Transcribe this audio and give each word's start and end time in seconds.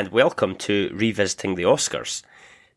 and 0.00 0.08
welcome 0.08 0.54
to 0.54 0.90
Revisiting 0.94 1.56
the 1.56 1.64
Oscars. 1.64 2.22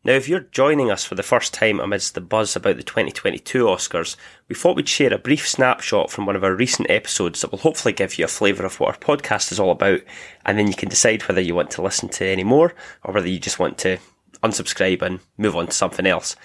Now, 0.04 0.12
if 0.12 0.28
you're 0.28 0.40
joining 0.40 0.90
us 0.90 1.06
for 1.06 1.14
the 1.14 1.22
first 1.22 1.54
time 1.54 1.80
amidst 1.80 2.14
the 2.14 2.20
buzz 2.20 2.54
about 2.54 2.76
the 2.76 2.82
2022 2.82 3.64
Oscars, 3.64 4.16
we 4.46 4.54
thought 4.54 4.76
we'd 4.76 4.90
share 4.90 5.10
a 5.10 5.16
brief 5.16 5.48
snapshot 5.48 6.10
from 6.10 6.26
one 6.26 6.36
of 6.36 6.44
our 6.44 6.54
recent 6.54 6.90
episodes 6.90 7.40
that 7.40 7.50
will 7.50 7.60
hopefully 7.60 7.94
give 7.94 8.18
you 8.18 8.26
a 8.26 8.28
flavour 8.28 8.66
of 8.66 8.78
what 8.78 8.90
our 8.90 9.16
podcast 9.16 9.52
is 9.52 9.58
all 9.58 9.70
about, 9.70 10.02
and 10.44 10.58
then 10.58 10.66
you 10.66 10.74
can 10.74 10.90
decide 10.90 11.22
whether 11.22 11.40
you 11.40 11.54
want 11.54 11.70
to 11.70 11.80
listen 11.80 12.10
to 12.10 12.26
any 12.26 12.44
more 12.44 12.74
or 13.02 13.14
whether 13.14 13.26
you 13.28 13.38
just 13.38 13.58
want 13.58 13.78
to 13.78 13.96
unsubscribe 14.42 15.00
and 15.00 15.20
move 15.38 15.56
on 15.56 15.68
to 15.68 15.72
something 15.72 16.04
else. 16.04 16.36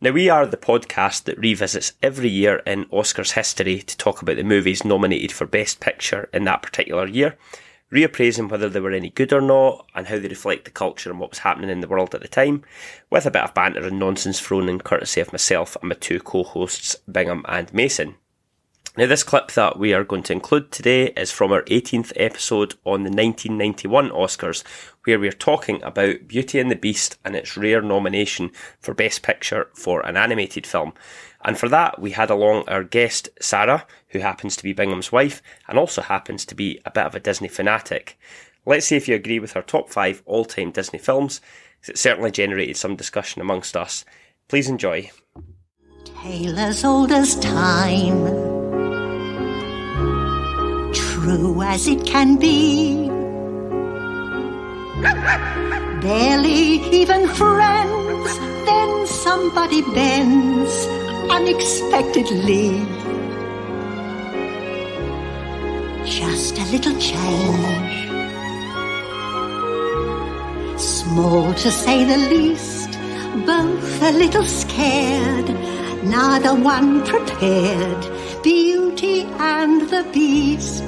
Now, 0.00 0.12
we 0.12 0.28
are 0.28 0.46
the 0.46 0.56
podcast 0.56 1.24
that 1.24 1.38
revisits 1.40 1.94
every 2.00 2.28
year 2.28 2.58
in 2.58 2.84
Oscars 2.92 3.32
history 3.32 3.80
to 3.82 3.96
talk 3.96 4.22
about 4.22 4.36
the 4.36 4.44
movies 4.44 4.84
nominated 4.84 5.32
for 5.32 5.48
Best 5.48 5.80
Picture 5.80 6.28
in 6.32 6.44
that 6.44 6.62
particular 6.62 7.08
year 7.08 7.36
reappraising 7.92 8.48
whether 8.48 8.68
they 8.68 8.80
were 8.80 8.90
any 8.90 9.10
good 9.10 9.32
or 9.32 9.40
not 9.40 9.86
and 9.94 10.06
how 10.06 10.18
they 10.18 10.28
reflect 10.28 10.64
the 10.64 10.70
culture 10.70 11.10
and 11.10 11.20
what 11.20 11.30
was 11.30 11.40
happening 11.40 11.70
in 11.70 11.80
the 11.80 11.88
world 11.88 12.14
at 12.14 12.22
the 12.22 12.28
time, 12.28 12.62
with 13.10 13.26
a 13.26 13.30
bit 13.30 13.42
of 13.42 13.54
banter 13.54 13.86
and 13.86 13.98
nonsense 13.98 14.40
thrown 14.40 14.68
in 14.68 14.80
courtesy 14.80 15.20
of 15.20 15.32
myself 15.32 15.76
and 15.80 15.90
my 15.90 15.94
two 15.94 16.18
co-hosts, 16.18 16.96
Bingham 17.10 17.44
and 17.48 17.72
Mason. 17.74 18.16
Now, 18.94 19.06
this 19.06 19.22
clip 19.22 19.50
that 19.52 19.78
we 19.78 19.94
are 19.94 20.04
going 20.04 20.22
to 20.24 20.34
include 20.34 20.70
today 20.70 21.06
is 21.16 21.30
from 21.30 21.50
our 21.50 21.62
18th 21.62 22.12
episode 22.16 22.74
on 22.84 23.04
the 23.04 23.10
1991 23.10 24.10
Oscars, 24.10 24.62
where 25.04 25.18
we 25.18 25.28
are 25.28 25.32
talking 25.32 25.82
about 25.82 26.28
Beauty 26.28 26.60
and 26.60 26.70
the 26.70 26.76
Beast 26.76 27.16
and 27.24 27.34
its 27.34 27.56
rare 27.56 27.80
nomination 27.80 28.50
for 28.80 28.92
Best 28.92 29.22
Picture 29.22 29.70
for 29.72 30.04
an 30.04 30.18
animated 30.18 30.66
film. 30.66 30.92
And 31.44 31.58
for 31.58 31.68
that, 31.68 32.00
we 32.00 32.12
had 32.12 32.30
along 32.30 32.68
our 32.68 32.84
guest, 32.84 33.28
Sarah, 33.40 33.86
who 34.08 34.20
happens 34.20 34.56
to 34.56 34.62
be 34.62 34.72
Bingham's 34.72 35.10
wife 35.10 35.42
and 35.68 35.78
also 35.78 36.02
happens 36.02 36.44
to 36.46 36.54
be 36.54 36.80
a 36.84 36.90
bit 36.90 37.04
of 37.04 37.14
a 37.14 37.20
Disney 37.20 37.48
fanatic. 37.48 38.18
Let's 38.64 38.86
see 38.86 38.96
if 38.96 39.08
you 39.08 39.16
agree 39.16 39.40
with 39.40 39.52
her 39.52 39.62
top 39.62 39.90
five 39.90 40.22
all 40.24 40.44
time 40.44 40.70
Disney 40.70 41.00
films, 41.00 41.40
it 41.88 41.98
certainly 41.98 42.30
generated 42.30 42.76
some 42.76 42.94
discussion 42.94 43.42
amongst 43.42 43.76
us. 43.76 44.04
Please 44.48 44.68
enjoy. 44.68 45.10
Tale 46.04 46.58
as 46.58 46.84
old 46.84 47.10
as 47.10 47.34
time, 47.40 48.24
true 50.92 51.60
as 51.62 51.88
it 51.88 52.06
can 52.06 52.36
be. 52.36 53.08
Barely 56.00 56.80
even 56.94 57.26
friends, 57.28 58.38
then 58.66 59.06
somebody 59.06 59.82
bends 59.82 61.01
unexpectedly. 61.32 62.84
Just 66.04 66.58
a 66.58 66.64
little 66.70 66.98
change. 67.00 67.94
Small 70.78 71.54
to 71.54 71.70
say 71.70 72.04
the 72.04 72.18
least, 72.34 72.90
both 73.46 74.02
a 74.02 74.12
little 74.12 74.44
scared, 74.44 75.48
neither 76.04 76.54
one 76.54 77.02
prepared. 77.06 78.02
Beauty 78.42 79.22
and 79.38 79.88
the 79.88 80.04
Beast. 80.12 80.84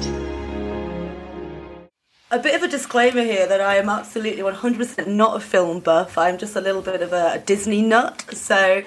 A 2.29 2.37
bit 2.37 2.53
of 2.53 2.61
a 2.63 2.67
disclaimer 2.67 3.23
here 3.23 3.47
that 3.47 3.61
I 3.61 3.77
am 3.77 3.89
absolutely 3.89 4.43
100% 4.43 5.07
not 5.07 5.37
a 5.37 5.39
film 5.39 5.79
buff. 5.79 6.17
I'm 6.17 6.37
just 6.37 6.55
a 6.55 6.61
little 6.61 6.81
bit 6.81 7.01
of 7.01 7.13
a, 7.13 7.33
a 7.35 7.39
Disney 7.39 7.81
nut. 7.81 8.25
So 8.33 8.83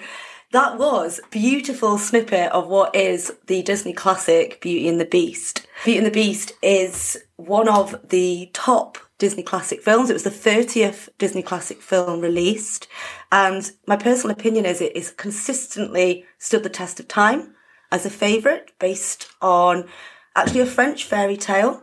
that 0.50 0.78
was 0.78 1.20
beautiful 1.30 1.98
snippet 1.98 2.50
of 2.52 2.68
what 2.68 2.94
is 2.94 3.32
the 3.46 3.62
Disney 3.62 3.92
classic 3.92 4.60
Beauty 4.62 4.88
and 4.88 4.98
the 4.98 5.04
Beast. 5.04 5.66
Beauty 5.84 5.98
and 5.98 6.06
the 6.06 6.10
Beast 6.10 6.52
is 6.62 7.18
one 7.36 7.68
of 7.68 8.08
the 8.08 8.48
top 8.54 8.96
Disney 9.18 9.42
classic 9.42 9.82
films. 9.82 10.08
It 10.08 10.14
was 10.14 10.22
the 10.22 10.30
30th 10.30 11.10
Disney 11.18 11.42
classic 11.42 11.82
film 11.82 12.20
released. 12.20 12.88
And 13.30 13.70
my 13.86 13.96
personal 13.96 14.34
opinion 14.34 14.64
is 14.64 14.80
it 14.80 14.96
is 14.96 15.10
consistently 15.10 16.24
stood 16.38 16.62
the 16.62 16.70
test 16.70 16.98
of 16.98 17.08
time 17.08 17.54
as 17.92 18.06
a 18.06 18.10
favourite 18.10 18.78
based 18.78 19.28
on 19.42 19.86
actually 20.34 20.60
a 20.60 20.66
French 20.66 21.04
fairy 21.04 21.36
tale. 21.36 21.82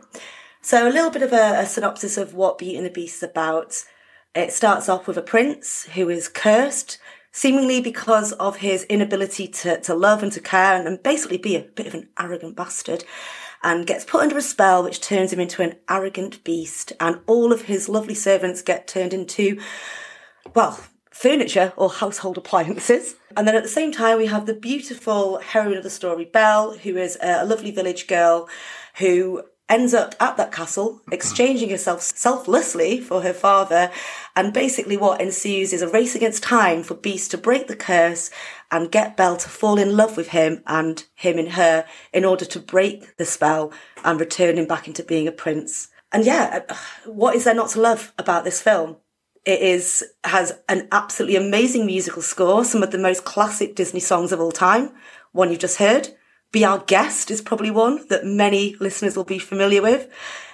So 0.60 0.88
a 0.88 0.90
little 0.90 1.10
bit 1.10 1.22
of 1.22 1.32
a, 1.32 1.60
a 1.60 1.66
synopsis 1.66 2.16
of 2.16 2.34
what 2.34 2.58
Beauty 2.58 2.76
and 2.76 2.86
the 2.86 2.90
Beast 2.90 3.18
is 3.18 3.22
about. 3.22 3.84
It 4.34 4.52
starts 4.52 4.88
off 4.88 5.06
with 5.06 5.16
a 5.16 5.22
prince 5.22 5.84
who 5.94 6.08
is 6.08 6.28
cursed 6.28 6.98
seemingly 7.36 7.82
because 7.82 8.32
of 8.32 8.56
his 8.56 8.84
inability 8.84 9.46
to, 9.46 9.78
to 9.78 9.94
love 9.94 10.22
and 10.22 10.32
to 10.32 10.40
care 10.40 10.74
and, 10.74 10.88
and 10.88 11.02
basically 11.02 11.36
be 11.36 11.54
a 11.54 11.60
bit 11.60 11.86
of 11.86 11.92
an 11.92 12.08
arrogant 12.18 12.56
bastard 12.56 13.04
and 13.62 13.86
gets 13.86 14.06
put 14.06 14.22
under 14.22 14.38
a 14.38 14.42
spell 14.42 14.82
which 14.82 15.02
turns 15.02 15.34
him 15.34 15.38
into 15.38 15.60
an 15.60 15.74
arrogant 15.86 16.42
beast. 16.44 16.94
And 16.98 17.20
all 17.26 17.52
of 17.52 17.62
his 17.62 17.90
lovely 17.90 18.14
servants 18.14 18.62
get 18.62 18.88
turned 18.88 19.12
into 19.12 19.60
well 20.54 20.80
furniture 21.10 21.74
or 21.76 21.90
household 21.90 22.38
appliances. 22.38 23.16
And 23.36 23.46
then 23.46 23.54
at 23.54 23.62
the 23.62 23.68
same 23.68 23.92
time 23.92 24.16
we 24.16 24.26
have 24.26 24.46
the 24.46 24.54
beautiful 24.54 25.38
heroine 25.38 25.76
of 25.76 25.82
the 25.82 25.90
story 25.90 26.24
belle 26.24 26.78
who 26.78 26.96
is 26.96 27.18
a, 27.22 27.42
a 27.42 27.44
lovely 27.44 27.70
village 27.70 28.06
girl 28.06 28.48
who 28.96 29.42
ends 29.68 29.94
up 29.94 30.14
at 30.20 30.36
that 30.36 30.52
castle, 30.52 31.00
exchanging 31.12 31.70
herself 31.70 32.02
selflessly 32.02 33.00
for 33.00 33.22
her 33.22 33.32
father. 33.32 33.90
And 34.34 34.52
basically, 34.52 34.96
what 34.96 35.20
ensues 35.20 35.72
is 35.72 35.82
a 35.82 35.88
race 35.88 36.14
against 36.14 36.42
time 36.42 36.82
for 36.82 36.94
Beast 36.94 37.30
to 37.32 37.38
break 37.38 37.66
the 37.66 37.76
curse 37.76 38.30
and 38.70 38.90
get 38.90 39.16
Belle 39.16 39.36
to 39.36 39.48
fall 39.48 39.78
in 39.78 39.96
love 39.96 40.16
with 40.16 40.28
him 40.28 40.62
and 40.66 41.04
him 41.14 41.38
in 41.38 41.48
her 41.50 41.86
in 42.12 42.24
order 42.24 42.44
to 42.44 42.58
break 42.58 43.16
the 43.16 43.24
spell 43.24 43.72
and 44.04 44.20
return 44.20 44.58
him 44.58 44.66
back 44.66 44.86
into 44.86 45.02
being 45.02 45.28
a 45.28 45.32
prince. 45.32 45.88
And 46.12 46.24
yeah, 46.24 46.62
uh, 46.68 46.74
what 47.10 47.34
is 47.34 47.44
there 47.44 47.54
not 47.54 47.70
to 47.70 47.80
love 47.80 48.12
about 48.18 48.44
this 48.44 48.62
film? 48.62 48.96
It 49.44 49.60
is 49.60 50.04
has 50.24 50.58
an 50.68 50.88
absolutely 50.90 51.36
amazing 51.36 51.86
musical 51.86 52.22
score, 52.22 52.64
some 52.64 52.82
of 52.82 52.90
the 52.90 52.98
most 52.98 53.24
classic 53.24 53.76
Disney 53.76 54.00
songs 54.00 54.32
of 54.32 54.40
all 54.40 54.50
time. 54.50 54.90
One 55.30 55.50
you've 55.50 55.60
just 55.60 55.78
heard, 55.78 56.15
be 56.52 56.64
Our 56.64 56.78
Guest 56.78 57.30
is 57.30 57.42
probably 57.42 57.70
one 57.70 58.06
that 58.08 58.24
many 58.24 58.76
listeners 58.80 59.16
will 59.16 59.24
be 59.24 59.38
familiar 59.38 59.82
with. 59.82 60.08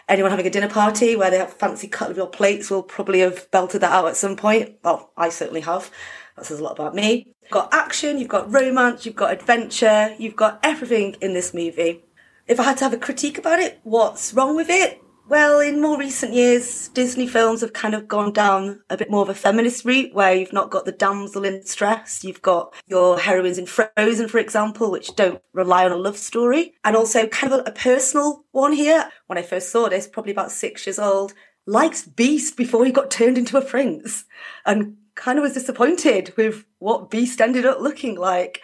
Anyone 0.09 0.31
having 0.31 0.47
a 0.47 0.51
dinner 0.51 0.69
party 0.69 1.15
where 1.17 1.31
they 1.31 1.39
have 1.39 1.53
fancy 1.53 1.87
cutlery 1.89 2.21
or 2.21 2.29
plates 2.29 2.71
will 2.71 2.83
probably 2.83 3.21
have 3.21 3.51
belted 3.51 3.81
that 3.83 3.93
out 3.93 4.09
at 4.09 4.17
some 4.17 4.37
point. 4.37 4.75
Well, 4.83 5.13
I 5.17 5.29
certainly 5.29 5.61
have. 5.61 5.91
That 6.37 6.47
says 6.47 6.61
a 6.61 6.65
lot 6.65 6.73
about 6.73 6.95
me. 6.95 7.35
You've 7.43 7.51
got 7.51 7.73
action, 7.73 8.19
you've 8.19 8.29
got 8.29 8.53
romance, 8.53 9.07
you've 9.07 9.15
got 9.15 9.33
adventure, 9.33 10.15
you've 10.19 10.37
got 10.37 10.59
everything 10.63 11.17
in 11.21 11.35
this 11.35 11.55
movie. 11.55 12.05
If 12.47 12.59
I 12.59 12.65
had 12.65 12.79
to 12.79 12.85
have 12.85 12.93
a 12.93 12.99
critique 12.99 13.39
about 13.39 13.61
it, 13.61 13.81
what's 13.85 14.35
wrong 14.35 14.57
with 14.57 14.71
it? 14.71 15.01
Well, 15.29 15.61
in 15.61 15.81
more 15.81 15.99
recent 15.99 16.35
years, 16.35 16.89
Disney 16.89 17.27
films 17.27 17.61
have 17.61 17.73
kind 17.73 17.95
of 17.95 18.09
gone 18.09 18.33
down 18.33 18.83
a 18.91 18.97
bit 18.97 19.11
more 19.11 19.23
of 19.23 19.29
a 19.29 19.35
feminist 19.35 19.85
route 19.85 20.13
where 20.13 20.35
you've 20.35 20.53
not 20.53 20.71
got 20.71 20.85
the 20.85 20.93
damsel 20.93 21.45
in 21.45 21.61
distress. 21.61 22.25
You've 22.25 22.43
got 22.43 22.75
your 22.87 23.19
heroines 23.19 23.57
in 23.57 23.67
Frozen, 23.67 24.29
for 24.29 24.39
example, 24.39 24.91
which 24.91 25.15
don't 25.15 25.41
rely 25.53 25.85
on 25.85 25.93
a 25.93 25.97
love 25.97 26.19
story. 26.19 26.75
And 26.85 26.97
also 26.97 27.29
kind 27.29 27.53
of 27.53 27.61
a, 27.61 27.71
a 27.71 27.73
personal 27.73 28.45
one 28.51 28.73
here. 28.73 29.11
When 29.27 29.39
I 29.39 29.43
first 29.43 29.71
saw 29.71 29.89
this, 29.89 30.09
probably 30.09 30.33
about 30.33 30.51
six 30.51 30.87
years 30.87 30.99
old, 30.99 31.35
likes 31.67 32.03
Beast 32.03 32.57
before 32.57 32.85
he 32.85 32.91
got 32.93 33.11
turned 33.11 33.39
into 33.39 33.57
a 33.57 33.65
prince 33.65 34.25
and 34.67 34.97
kind 35.15 35.39
of 35.39 35.43
was 35.45 35.55
disappointed 35.55 36.35
with 36.37 36.67
what 36.79 37.11
Beast 37.11 37.41
ended 37.41 37.65
up 37.65 37.81
looking 37.81 38.19
like. 38.19 38.61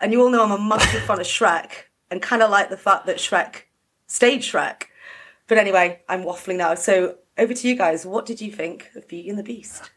And 0.00 0.12
you 0.12 0.20
all 0.20 0.30
know 0.30 0.42
I'm 0.42 0.50
a 0.50 0.58
massive 0.58 1.02
fan 1.02 1.20
of 1.20 1.26
Shrek 1.26 1.70
and 2.10 2.20
kind 2.20 2.42
of 2.42 2.50
like 2.50 2.68
the 2.68 2.76
fact 2.76 3.06
that 3.06 3.18
Shrek 3.18 3.62
stayed 4.06 4.40
Shrek 4.40 4.84
but 5.50 5.58
anyway, 5.58 6.00
I'm 6.08 6.22
waffling 6.22 6.56
now. 6.58 6.76
So 6.76 7.16
over 7.36 7.52
to 7.52 7.68
you 7.68 7.74
guys. 7.74 8.06
What 8.06 8.24
did 8.24 8.40
you 8.40 8.52
think 8.52 8.88
of 8.94 9.08
Beauty 9.08 9.28
and 9.28 9.36
the 9.36 9.42
Beast? 9.42 9.90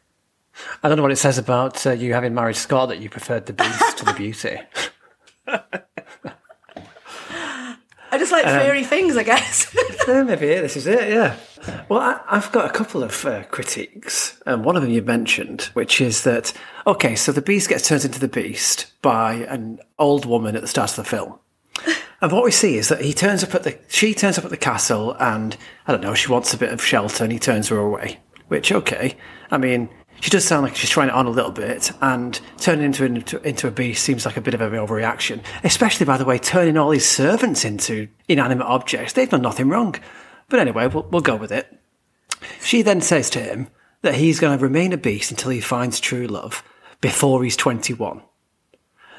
I 0.82 0.88
don't 0.90 0.98
know 0.98 1.04
what 1.04 1.12
it 1.12 1.18
says 1.18 1.38
about 1.38 1.86
uh, 1.86 1.92
you 1.92 2.14
having 2.14 2.34
married 2.34 2.56
Scott 2.56 2.90
that 2.90 3.00
you 3.00 3.08
preferred 3.08 3.46
the 3.46 3.54
Beast 3.54 4.00
to 4.00 4.06
the 4.06 4.14
Beauty. 4.14 4.58
I 8.12 8.18
just 8.18 8.32
like 8.32 8.46
fairy 8.46 8.82
um, 8.82 8.86
things, 8.86 9.16
I 9.16 9.22
guess. 9.22 9.76
yeah, 10.08 10.24
maybe 10.24 10.48
this 10.48 10.76
is 10.76 10.88
it. 10.88 11.10
Yeah. 11.10 11.38
Well, 11.88 12.00
I, 12.00 12.36
have 12.36 12.52
got 12.52 12.66
a 12.66 12.74
couple 12.74 13.04
of 13.04 13.24
uh, 13.24 13.44
critiques, 13.44 14.42
and 14.48 14.66
one 14.66 14.76
of 14.76 14.82
them 14.82 14.92
you 14.92 15.04
mentioned, 15.04 15.70
which 15.74 16.02
is 16.02 16.24
that 16.24 16.52
okay, 16.88 17.16
so 17.16 17.32
the 17.32 17.44
Beast 17.44 17.70
gets 17.70 17.88
turned 17.88 18.06
into 18.06 18.20
the 18.20 18.28
Beast 18.28 18.92
by 19.04 19.34
an 19.34 19.80
old 20.00 20.26
woman 20.26 20.56
at 20.56 20.64
the 20.64 20.68
start 20.68 20.90
of 20.90 20.96
the 20.96 21.04
film. 21.04 21.38
And 22.24 22.32
what 22.32 22.46
we 22.46 22.52
see 22.52 22.78
is 22.78 22.88
that 22.88 23.02
he 23.02 23.14
turns 23.14 23.44
up 23.44 23.54
at 23.54 23.64
the, 23.64 23.78
she 23.90 24.14
turns 24.14 24.38
up 24.38 24.46
at 24.46 24.50
the 24.50 24.56
castle 24.56 25.14
and, 25.20 25.58
I 25.86 25.92
don't 25.92 26.00
know, 26.00 26.14
she 26.14 26.32
wants 26.32 26.54
a 26.54 26.58
bit 26.58 26.72
of 26.72 26.82
shelter 26.82 27.26
and 27.26 27.34
he 27.34 27.38
turns 27.38 27.68
her 27.68 27.78
away. 27.78 28.22
Which, 28.48 28.72
okay. 28.72 29.18
I 29.52 29.58
mean, 29.58 29.90
she 30.22 30.30
does 30.30 30.46
sound 30.46 30.64
like 30.64 30.78
she's 30.78 30.90
trying 30.90 31.10
it 31.10 31.16
on 31.16 31.26
a 31.26 31.32
little 31.32 31.52
bit 31.52 31.92
and 32.00 32.40
turning 32.60 32.86
into, 32.86 33.04
into, 33.04 33.46
into 33.46 33.68
a 33.68 33.72
beast 33.72 34.06
seems 34.06 34.26
like 34.26 34.38
a 34.38 34.42
bit 34.42 34.54
of 34.54 34.62
an 34.62 34.72
overreaction. 34.72 35.44
Especially, 35.66 36.06
by 36.06 36.16
the 36.16 36.24
way, 36.24 36.40
turning 36.40 36.78
all 36.78 36.92
his 36.92 37.06
servants 37.06 37.66
into 37.66 38.08
inanimate 38.30 38.68
objects. 38.68 39.12
They've 39.12 39.30
done 39.30 39.42
nothing 39.42 39.68
wrong. 39.68 39.94
But 40.48 40.62
anyway, 40.62 40.88
we'll, 40.88 41.06
we'll 41.12 41.22
go 41.22 41.36
with 41.36 41.52
it. 41.52 41.78
She 42.62 42.84
then 42.84 43.02
says 43.02 43.30
to 43.32 43.42
him 43.42 43.68
that 44.02 44.16
he's 44.16 44.40
going 44.40 44.58
to 44.58 44.64
remain 44.64 44.94
a 44.94 44.98
beast 44.98 45.32
until 45.32 45.52
he 45.52 45.60
finds 45.60 46.00
true 46.00 46.28
love 46.28 46.64
before 47.02 47.44
he's 47.44 47.58
21. 47.58 48.22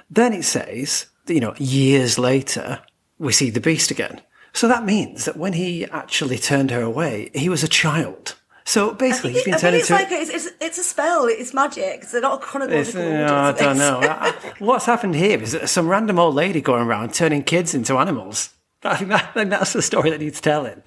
Then 0.09 0.33
it 0.33 0.45
says 0.45 1.09
you 1.29 1.41
know, 1.41 1.55
years 1.59 2.19
later, 2.19 2.81
we 3.19 3.33
see 3.33 3.51
the 3.51 3.61
beast 3.61 3.91
again. 3.91 4.21
So 4.53 4.69
that 4.69 4.85
means 4.85 5.25
that 5.25 5.37
when 5.37 5.55
he 5.55 5.85
actually 5.87 6.39
turned 6.39 6.71
her 6.71 6.83
away, 6.83 7.31
he 7.35 7.49
was 7.49 7.65
a 7.65 7.69
child. 7.69 8.37
So 8.65 8.95
basically, 8.95 9.33
he's 9.33 9.45
been 9.45 9.55
I 9.55 9.59
turned 9.59 9.77
it's 9.77 9.91
into. 9.91 10.03
like 10.03 10.13
a, 10.13 10.15
it's, 10.15 10.49
it's, 10.61 10.79
a 10.79 10.85
spell. 10.85 11.27
It's 11.27 11.53
magic. 11.53 12.01
It's 12.03 12.15
not 12.15 12.43
a 12.43 12.43
chronological 12.43 13.03
order. 13.03 13.25
Uh, 13.25 13.27
no, 13.27 13.35
I 13.37 13.53
don't 13.53 13.79
know. 13.79 14.33
What's 14.67 14.87
happened 14.87 15.17
here 15.17 15.41
is 15.43 15.53
that 15.53 15.69
some 15.69 15.89
random 15.89 16.19
old 16.19 16.35
lady 16.35 16.63
going 16.63 16.87
around 16.87 17.13
turning 17.13 17.43
kids 17.43 17.75
into 17.75 17.99
animals. 17.99 18.51
I 18.83 18.97
think, 18.97 19.11
that, 19.11 19.25
I 19.25 19.33
think 19.33 19.51
that's 19.51 19.73
the 19.73 19.83
story 19.83 20.11
that 20.11 20.21
needs 20.21 20.41
telling. 20.41 20.83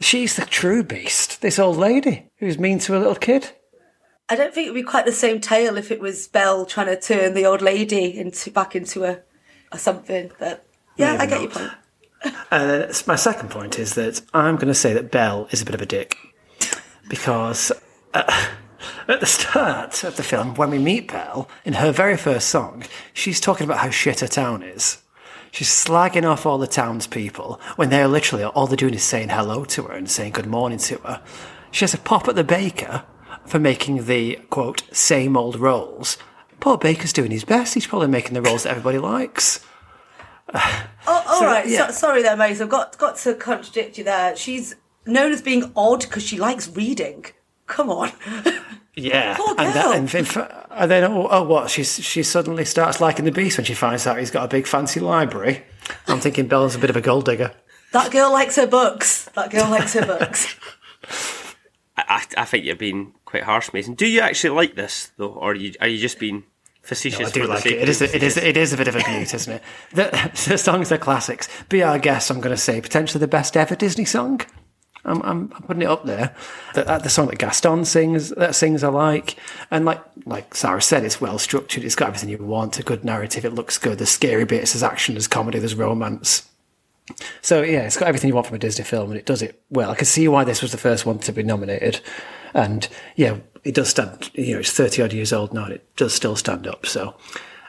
She's 0.00 0.36
the 0.36 0.44
true 0.44 0.84
beast. 0.84 1.40
This 1.40 1.58
old 1.58 1.76
lady 1.76 2.30
who's 2.36 2.58
mean 2.58 2.78
to 2.80 2.96
a 2.96 2.98
little 2.98 3.16
kid. 3.16 3.50
I 4.28 4.36
don't 4.36 4.54
think 4.54 4.66
it 4.66 4.70
would 4.70 4.80
be 4.80 4.82
quite 4.82 5.06
the 5.06 5.12
same 5.12 5.40
tale 5.40 5.78
if 5.78 5.90
it 5.90 6.00
was 6.00 6.28
Belle 6.28 6.66
trying 6.66 6.86
to 6.86 7.00
turn 7.00 7.34
the 7.34 7.46
old 7.46 7.62
lady 7.62 8.16
into 8.16 8.50
back 8.50 8.76
into 8.76 9.04
a, 9.04 9.20
a 9.72 9.78
something. 9.78 10.30
But 10.38 10.64
yeah, 10.98 11.16
I 11.18 11.26
get 11.26 11.40
not. 11.40 11.42
your 11.42 11.50
point. 11.50 11.72
And 12.50 12.68
then 12.68 12.92
my 13.06 13.14
second 13.14 13.50
point 13.50 13.78
is 13.78 13.94
that 13.94 14.20
I'm 14.34 14.56
going 14.56 14.66
to 14.66 14.74
say 14.74 14.92
that 14.92 15.12
Belle 15.12 15.46
is 15.52 15.62
a 15.62 15.64
bit 15.64 15.76
of 15.76 15.82
a 15.82 15.86
dick 15.86 16.16
because 17.08 17.70
uh, 18.12 18.48
at 19.08 19.20
the 19.20 19.26
start 19.26 20.02
of 20.02 20.16
the 20.16 20.22
film, 20.22 20.54
when 20.54 20.70
we 20.70 20.78
meet 20.78 21.12
Belle 21.12 21.48
in 21.64 21.74
her 21.74 21.92
very 21.92 22.16
first 22.16 22.48
song, 22.48 22.84
she's 23.12 23.40
talking 23.40 23.64
about 23.64 23.78
how 23.78 23.90
shit 23.90 24.20
her 24.20 24.26
town 24.26 24.62
is. 24.62 24.98
She's 25.50 25.68
slagging 25.68 26.28
off 26.28 26.44
all 26.44 26.58
the 26.58 26.66
townspeople 26.66 27.60
when 27.76 27.90
they're 27.90 28.08
literally 28.08 28.44
all 28.44 28.66
they're 28.66 28.76
doing 28.76 28.94
is 28.94 29.02
saying 29.02 29.30
hello 29.30 29.64
to 29.66 29.84
her 29.84 29.94
and 29.94 30.10
saying 30.10 30.32
good 30.32 30.46
morning 30.46 30.78
to 30.78 30.98
her. 30.98 31.22
She 31.70 31.84
has 31.84 31.94
a 31.94 31.98
pop 31.98 32.28
at 32.28 32.34
the 32.34 32.44
baker 32.44 33.04
for 33.46 33.58
making 33.58 34.06
the 34.06 34.36
quote 34.50 34.82
same 34.92 35.36
old 35.36 35.56
rolls. 35.56 36.18
Poor 36.60 36.76
baker's 36.76 37.12
doing 37.12 37.30
his 37.30 37.44
best. 37.44 37.74
He's 37.74 37.86
probably 37.86 38.08
making 38.08 38.34
the 38.34 38.42
rolls 38.42 38.64
that 38.64 38.70
everybody 38.70 38.98
likes. 38.98 39.64
Oh, 40.54 41.24
all 41.26 41.44
right. 41.44 41.66
yeah. 41.66 41.86
So, 41.86 41.92
sorry 41.92 42.22
there, 42.22 42.36
Maze. 42.36 42.60
I've 42.60 42.68
got 42.68 42.96
got 42.98 43.16
to 43.18 43.34
contradict 43.34 43.98
you 43.98 44.04
there. 44.04 44.36
She's 44.36 44.76
known 45.06 45.32
as 45.32 45.40
being 45.42 45.72
odd 45.74 46.00
because 46.02 46.22
she 46.22 46.38
likes 46.38 46.68
reading. 46.68 47.24
Come 47.66 47.90
on. 47.90 48.12
Yeah, 48.94 49.36
Poor 49.36 49.54
and, 49.56 49.74
that, 49.74 49.94
and, 49.94 50.68
and 50.72 50.90
then 50.90 51.04
oh, 51.04 51.28
oh 51.30 51.44
what? 51.44 51.70
She 51.70 51.84
she 51.84 52.24
suddenly 52.24 52.64
starts 52.64 53.00
liking 53.00 53.26
the 53.26 53.30
beast 53.30 53.56
when 53.56 53.64
she 53.64 53.74
finds 53.74 54.08
out 54.08 54.18
he's 54.18 54.32
got 54.32 54.44
a 54.44 54.48
big 54.48 54.66
fancy 54.66 54.98
library. 54.98 55.62
I'm 56.08 56.18
thinking 56.18 56.48
Bella's 56.48 56.74
a 56.74 56.80
bit 56.80 56.90
of 56.90 56.96
a 56.96 57.00
gold 57.00 57.26
digger. 57.26 57.52
that 57.92 58.10
girl 58.10 58.32
likes 58.32 58.56
her 58.56 58.66
books. 58.66 59.26
That 59.36 59.52
girl 59.52 59.70
likes 59.70 59.92
her 59.92 60.04
books. 60.04 60.56
I, 61.96 62.02
I 62.08 62.24
I 62.38 62.44
think 62.44 62.64
you're 62.64 62.74
being 62.74 63.14
quite 63.24 63.44
harsh, 63.44 63.72
Mason. 63.72 63.94
Do 63.94 64.04
you 64.04 64.20
actually 64.20 64.50
like 64.56 64.74
this 64.74 65.12
though, 65.16 65.28
or 65.28 65.52
are 65.52 65.54
you 65.54 65.74
are 65.80 65.86
you 65.86 65.98
just 65.98 66.18
being 66.18 66.42
facetious? 66.82 67.28
I 67.28 67.30
do 67.30 67.46
like 67.46 67.66
it. 67.66 67.72
It 67.72 67.88
is 67.88 67.98
being 67.98 68.10
it 68.14 68.22
is 68.22 68.36
it 68.36 68.56
is 68.56 68.72
a 68.72 68.76
bit 68.76 68.88
of 68.88 68.96
a 68.96 69.00
beaut, 69.00 69.34
isn't 69.34 69.52
it? 69.52 69.62
The, 69.92 70.44
the 70.48 70.58
songs 70.58 70.90
are 70.92 70.98
classics. 70.98 71.48
Be 71.68 71.82
our 71.82 71.98
guest. 71.98 72.30
I'm 72.30 72.40
going 72.40 72.54
to 72.54 72.60
say 72.60 72.80
potentially 72.80 73.20
the 73.20 73.28
best 73.28 73.56
ever 73.56 73.76
Disney 73.76 74.04
song. 74.04 74.40
I'm, 75.04 75.22
I'm, 75.22 75.52
I'm 75.54 75.62
putting 75.62 75.82
it 75.82 75.88
up 75.88 76.04
there. 76.04 76.34
The, 76.74 76.86
uh, 76.88 76.98
the 76.98 77.08
song 77.08 77.28
that 77.28 77.38
Gaston 77.38 77.84
sings, 77.84 78.30
that 78.30 78.54
sings 78.54 78.84
I 78.84 78.88
like, 78.88 79.36
and 79.70 79.84
like 79.84 80.02
like 80.26 80.54
Sarah 80.54 80.82
said, 80.82 81.04
it's 81.04 81.20
well 81.20 81.38
structured. 81.38 81.84
It's 81.84 81.94
got 81.94 82.08
everything 82.08 82.28
you 82.28 82.38
want. 82.38 82.78
A 82.78 82.82
good 82.82 83.04
narrative. 83.04 83.44
It 83.44 83.54
looks 83.54 83.78
good. 83.78 83.98
There's 83.98 84.10
scary 84.10 84.44
bits. 84.44 84.72
There's 84.72 84.82
action. 84.82 85.14
There's 85.14 85.28
comedy. 85.28 85.58
There's 85.58 85.74
romance. 85.74 86.48
So 87.40 87.62
yeah, 87.62 87.82
it's 87.82 87.96
got 87.96 88.08
everything 88.08 88.28
you 88.28 88.34
want 88.34 88.46
from 88.46 88.56
a 88.56 88.58
Disney 88.58 88.84
film, 88.84 89.10
and 89.10 89.18
it 89.18 89.26
does 89.26 89.40
it 89.40 89.62
well. 89.70 89.90
I 89.90 89.94
can 89.94 90.04
see 90.04 90.28
why 90.28 90.44
this 90.44 90.60
was 90.60 90.72
the 90.72 90.78
first 90.78 91.06
one 91.06 91.18
to 91.20 91.32
be 91.32 91.42
nominated, 91.42 92.00
and 92.52 92.86
yeah, 93.16 93.38
it 93.68 93.74
does 93.74 93.88
stand. 93.90 94.30
You 94.34 94.54
know, 94.54 94.60
it's 94.60 94.72
thirty 94.72 95.02
odd 95.02 95.12
years 95.12 95.32
old 95.32 95.52
now, 95.52 95.64
and 95.64 95.74
it 95.74 95.96
does 95.96 96.14
still 96.14 96.34
stand 96.36 96.66
up. 96.66 96.86
So 96.86 97.14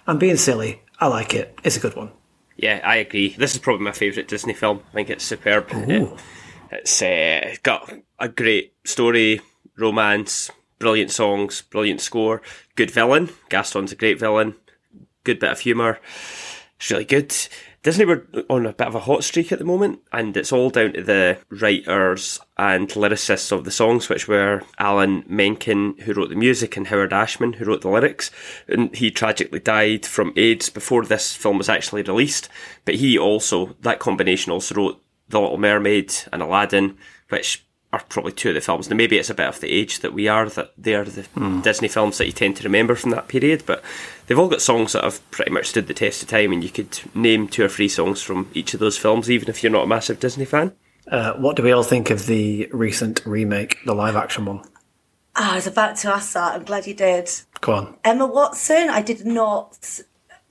I'm 0.08 0.18
being 0.18 0.38
silly. 0.38 0.82
I 1.00 1.08
like 1.08 1.34
it. 1.34 1.60
It's 1.64 1.78
a 1.78 1.80
good 1.80 1.96
one. 1.96 2.12
Yeah, 2.58 2.82
I 2.84 2.96
agree. 2.98 3.36
This 3.38 3.54
is 3.54 3.60
probably 3.60 3.86
my 3.86 3.92
favourite 3.92 4.28
Disney 4.28 4.54
film. 4.54 4.82
I 4.90 4.94
think 4.94 5.10
it's 5.10 5.24
superb. 5.24 5.68
It- 5.72 6.10
it's 6.72 7.02
uh, 7.02 7.56
got 7.64 7.92
a 8.20 8.30
great 8.30 8.74
story, 8.86 9.42
romance, 9.76 10.52
brilliant 10.78 11.10
songs, 11.10 11.64
brilliant 11.64 12.00
score, 12.00 12.44
good 12.76 12.92
villain. 12.92 13.30
Gaston's 13.50 13.92
a 13.92 13.96
great 13.96 14.20
villain. 14.20 14.54
Good 15.24 15.40
bit 15.40 15.52
of 15.52 15.60
humour. 15.62 16.00
It's 16.78 16.92
really 16.92 17.06
good. 17.06 17.34
Disney 17.90 18.06
were 18.06 18.28
on 18.52 18.68
a 18.68 18.74
bit 18.74 18.86
of 18.86 18.94
a 18.94 19.00
hot 19.00 19.24
streak 19.24 19.52
at 19.52 19.58
the 19.58 19.66
moment, 19.66 20.00
and 20.14 20.38
it's 20.38 20.52
all 20.52 20.70
down 20.70 20.94
to 20.94 21.02
the 21.02 21.40
writers 21.50 22.40
and 22.56 22.88
lyricists 22.88 23.52
of 23.52 23.64
the 23.64 23.72
songs, 23.72 24.08
which 24.08 24.28
were 24.28 24.62
Alan 24.78 25.24
Menken, 25.28 25.96
who 26.02 26.14
wrote 26.14 26.30
the 26.30 26.36
music, 26.36 26.78
and 26.78 26.86
Howard 26.86 27.14
Ashman, 27.14 27.54
who 27.54 27.66
wrote 27.66 27.82
the 27.82 27.90
lyrics. 27.90 28.30
And 28.68 28.96
he 28.96 29.10
tragically 29.10 29.60
died 29.60 30.06
from 30.06 30.34
AIDS 30.36 30.70
before 30.70 31.04
this 31.04 31.36
film 31.36 31.58
was 31.58 31.68
actually 31.68 32.04
released. 32.04 32.48
But 32.86 32.94
he 32.94 33.18
also, 33.18 33.76
that 33.82 33.98
combination 33.98 34.52
also 34.52 34.76
wrote 34.76 35.04
The 35.30 35.42
Little 35.42 35.58
Mermaid 35.58 36.14
and 36.32 36.44
Aladdin, 36.44 36.96
which 37.30 37.66
are 37.92 38.04
probably 38.08 38.32
two 38.32 38.50
of 38.50 38.56
the 38.56 38.62
films. 38.62 38.90
Now, 38.90 38.96
maybe 38.96 39.18
it's 39.18 39.32
a 39.32 39.34
bit 39.34 39.48
of 39.48 39.60
the 39.60 39.72
age 39.72 40.00
that 40.00 40.14
we 40.14 40.28
are, 40.28 40.48
that 40.50 40.74
they 40.78 40.94
are 40.94 41.04
the 41.04 41.28
Disney 41.64 41.88
films 41.88 42.18
that 42.20 42.28
you 42.28 42.32
tend 42.32 42.56
to 42.58 42.64
remember 42.64 42.94
from 42.94 43.12
that 43.12 43.28
period, 43.28 43.64
but 43.66 43.84
they've 44.28 44.38
all 44.38 44.48
got 44.48 44.62
songs 44.62 44.94
that 44.94 45.04
have 45.04 45.28
pretty 45.32 45.52
much 45.52 45.68
stood 45.68 45.88
the 45.88 45.94
test 45.94 46.22
of 46.22 46.30
time, 46.30 46.52
and 46.52 46.64
you 46.64 46.70
could 46.70 47.00
name 47.16 47.48
two 47.48 47.66
or 47.66 47.70
three 47.70 47.88
songs 47.88 48.22
from 48.22 48.50
each 48.54 48.76
of 48.76 48.80
those 48.80 48.98
films, 48.98 49.32
even 49.32 49.50
if 49.50 49.64
you're 49.64 49.72
not 49.72 49.86
a 49.86 49.88
massive 49.88 50.20
Disney 50.20 50.46
fan. 50.46 50.74
Uh, 51.08 51.34
what 51.34 51.56
do 51.56 51.64
we 51.64 51.72
all 51.72 51.82
think 51.82 52.12
of 52.12 52.28
the 52.28 52.70
recent 52.72 53.26
remake, 53.26 53.80
the 53.86 53.96
live 53.96 54.16
action 54.16 54.46
one? 54.46 54.62
Ah, 55.36 55.54
I 55.54 55.56
was 55.56 55.66
about 55.66 55.96
to 55.98 56.10
ask 56.10 56.34
that. 56.34 56.54
I'm 56.54 56.66
glad 56.66 56.86
you 56.86 56.94
did. 56.94 57.32
Go 57.62 57.74
on. 57.74 57.98
Emma 58.04 58.28
Watson, 58.28 58.90
I 58.90 59.02
did 59.02 59.26
not 59.26 60.02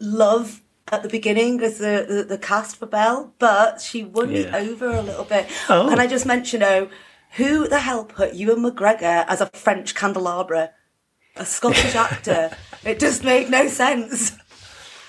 love 0.00 0.62
at 0.90 1.02
the 1.02 1.08
beginning 1.08 1.60
as 1.60 1.78
the, 1.78 2.06
the, 2.08 2.24
the 2.24 2.38
cast 2.38 2.76
for 2.76 2.86
Belle, 2.86 3.32
but 3.38 3.80
she 3.80 4.02
won 4.02 4.32
me 4.32 4.46
over 4.46 4.88
a 4.88 5.02
little 5.02 5.24
bit. 5.24 5.46
Oh. 5.68 5.88
Can 5.88 6.00
I 6.00 6.06
just 6.06 6.26
mentioned, 6.26 6.62
oh, 6.62 6.88
who 7.32 7.68
the 7.68 7.80
hell 7.80 8.04
put 8.04 8.34
Ewan 8.34 8.62
McGregor 8.62 9.24
as 9.28 9.40
a 9.40 9.46
French 9.46 9.94
candelabra? 9.94 10.70
A 11.36 11.44
Scottish 11.46 11.94
actor. 11.94 12.50
It 12.84 12.98
just 12.98 13.24
made 13.24 13.50
no 13.50 13.68
sense. 13.68 14.36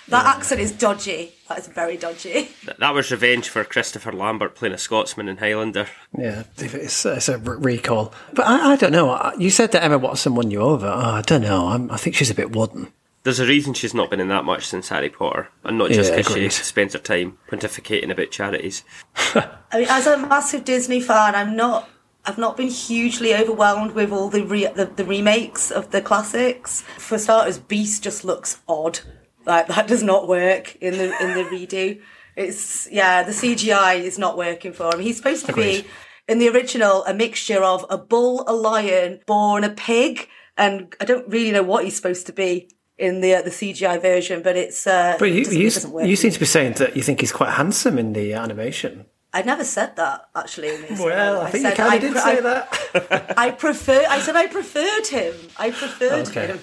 That 0.10 0.26
accent 0.26 0.60
is 0.60 0.72
dodgy. 0.72 1.34
That 1.48 1.60
is 1.60 1.68
very 1.68 1.96
dodgy. 1.96 2.50
That 2.80 2.94
was 2.96 3.12
revenge 3.12 3.48
for 3.48 3.64
Christopher 3.64 4.12
Lambert 4.12 4.56
playing 4.56 4.74
a 4.74 4.78
Scotsman 4.78 5.30
in 5.30 5.38
Highlander. 5.38 5.88
Yeah, 6.18 6.44
it's, 6.58 7.06
it's 7.06 7.30
a 7.30 7.38
recall. 7.38 8.12
But 8.34 8.48
I, 8.48 8.72
I 8.72 8.76
don't 8.76 8.92
know. 8.92 9.32
You 9.38 9.52
said 9.52 9.72
that 9.72 9.84
Emma 9.84 10.00
Watson 10.00 10.34
won 10.34 10.50
you 10.50 10.62
over. 10.62 10.88
Oh, 10.88 11.00
I 11.00 11.22
don't 11.22 11.44
know. 11.44 11.68
I'm, 11.68 11.92
I 11.92 11.98
think 11.98 12.16
she's 12.16 12.32
a 12.32 12.36
bit 12.36 12.56
wooden. 12.56 12.92
There's 13.24 13.40
a 13.40 13.46
reason 13.46 13.74
she's 13.76 13.94
not 13.94 14.10
been 14.10 14.20
in 14.20 14.30
that 14.30 14.46
much 14.46 14.66
since 14.66 14.90
Harry 14.90 15.10
Potter, 15.10 15.50
and 15.64 15.78
not 15.78 15.92
just 15.92 16.12
Yeah, 16.12 16.18
because 16.18 16.36
she 16.36 16.64
spends 16.64 16.94
her 16.94 17.00
time 17.00 17.38
pontificating 17.50 18.10
about 18.12 18.32
charities. 18.32 18.84
I 19.36 19.50
mean, 19.76 19.88
as 19.90 20.08
a 20.08 20.18
massive 20.18 20.66
Disney 20.66 21.02
fan, 21.02 21.36
I'm 21.36 21.56
not. 21.56 21.88
I've 22.26 22.38
not 22.38 22.58
been 22.58 22.68
hugely 22.70 23.34
overwhelmed 23.34 23.94
with 23.94 24.12
all 24.12 24.30
the, 24.30 24.44
re- 24.44 24.68
the 24.68 24.86
the 24.86 25.06
remakes 25.06 25.72
of 25.72 25.92
the 25.92 26.02
classics. 26.02 26.82
For 26.98 27.18
starters, 27.18 27.58
Beast 27.58 28.04
just 28.04 28.24
looks 28.24 28.62
odd. 28.68 29.00
Like 29.46 29.68
that 29.68 29.88
does 29.88 30.04
not 30.04 30.28
work 30.28 30.76
in 30.82 30.98
the 30.98 31.06
in 31.24 31.34
the 31.34 31.44
redo. 31.46 32.00
It's 32.36 32.88
yeah, 32.92 33.24
the 33.24 33.32
CGI 33.32 34.00
is 34.02 34.20
not 34.20 34.38
working 34.38 34.74
for 34.74 34.94
him. 34.94 35.00
He's 35.02 35.18
supposed 35.18 35.46
to 35.48 35.52
Agreed. 35.52 35.84
be 35.84 35.88
in 36.28 36.40
the 36.40 36.50
original 36.50 37.04
a 37.06 37.14
mixture 37.14 37.64
of 37.64 37.86
a 37.90 37.98
bull, 37.98 38.44
a 38.48 38.54
lion, 38.54 39.22
born 39.26 39.64
a 39.64 39.70
pig, 39.70 40.28
and 40.58 40.94
I 41.02 41.06
don't 41.06 41.28
really 41.28 41.52
know 41.52 41.64
what 41.64 41.84
he's 41.86 41.96
supposed 41.96 42.28
to 42.28 42.34
be 42.34 42.70
in 42.98 43.22
the 43.22 43.34
uh, 43.36 43.42
the 43.42 43.50
CGI 43.50 44.00
version. 44.02 44.44
But 44.44 44.56
it's 44.58 44.86
uh, 44.86 45.16
But 45.18 45.32
you, 45.32 45.42
it 45.42 45.46
doesn't- 45.46 45.60
you, 45.60 45.68
it 45.68 45.74
doesn't 45.74 45.92
work 45.92 46.06
you 46.06 46.16
seem 46.16 46.32
to 46.32 46.40
be 46.40 46.46
saying 46.46 46.74
that 46.74 46.96
you 46.96 47.02
think 47.02 47.22
he's 47.22 47.32
quite 47.32 47.52
handsome 47.54 47.98
in 47.98 48.14
the 48.14 48.34
animation. 48.34 49.06
I 49.34 49.42
never 49.44 49.64
said 49.64 49.96
that 49.98 50.28
actually. 50.36 50.72
Well, 51.00 51.42
I 51.42 51.52
think 51.52 51.64
you 51.64 51.70
said 51.70 51.78
kind 51.78 51.94
of 51.96 52.02
did 52.02 52.12
pre- 52.14 52.22
say 52.22 52.42
that. 52.42 53.34
I 53.38 53.52
prefer. 53.52 54.06
I 54.10 54.20
said 54.20 54.36
I 54.36 54.48
preferred 54.48 55.08
him. 55.08 55.36
I 55.58 55.70
preferred 55.72 56.28
Okay. 56.30 56.48
him. 56.48 56.60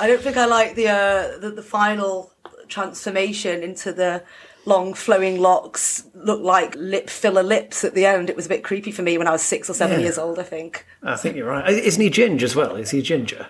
I 0.00 0.08
don't 0.08 0.20
think 0.20 0.36
I 0.36 0.46
like 0.46 0.74
the, 0.74 0.88
uh, 0.88 1.38
the 1.38 1.50
the 1.50 1.62
final 1.62 2.32
transformation 2.68 3.62
into 3.62 3.92
the 3.92 4.24
long 4.66 4.92
flowing 4.94 5.40
locks. 5.40 6.04
Look 6.14 6.40
like 6.42 6.74
lip 6.76 7.08
filler 7.08 7.42
lips 7.44 7.84
at 7.84 7.94
the 7.94 8.06
end. 8.06 8.28
It 8.28 8.34
was 8.36 8.46
a 8.46 8.48
bit 8.48 8.64
creepy 8.64 8.90
for 8.90 9.02
me 9.02 9.16
when 9.18 9.28
I 9.28 9.30
was 9.30 9.42
six 9.42 9.70
or 9.70 9.74
seven 9.74 9.98
Yeah. 10.00 10.04
years 10.06 10.18
old. 10.18 10.38
I 10.38 10.42
think. 10.42 10.84
I 11.02 11.14
think 11.16 11.36
you're 11.36 11.48
right. 11.48 11.68
Isn't 11.68 12.00
he 12.02 12.10
ginger 12.10 12.44
as 12.44 12.56
well? 12.56 12.74
Is 12.76 12.90
he 12.90 13.02
ginger? 13.02 13.46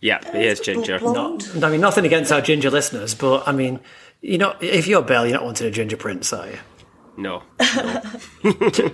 Yeah, 0.00 0.18
he 0.32 0.44
is 0.46 0.58
Bl- 0.58 0.64
ginger. 0.64 0.98
blonde. 0.98 1.48
I 1.62 1.70
mean, 1.70 1.80
nothing 1.80 2.04
against 2.04 2.30
our 2.32 2.40
ginger 2.42 2.70
listeners, 2.70 3.14
but 3.14 3.46
I 3.48 3.52
mean, 3.52 3.80
you 4.20 4.36
know, 4.36 4.54
if 4.60 4.86
you're 4.86 5.00
Belle, 5.00 5.26
you're 5.26 5.34
not 5.36 5.44
wanting 5.44 5.66
a 5.66 5.70
ginger 5.70 5.96
prince, 5.96 6.30
are 6.32 6.46
you? 6.48 6.58
No. 7.16 7.42
no. 7.60 8.02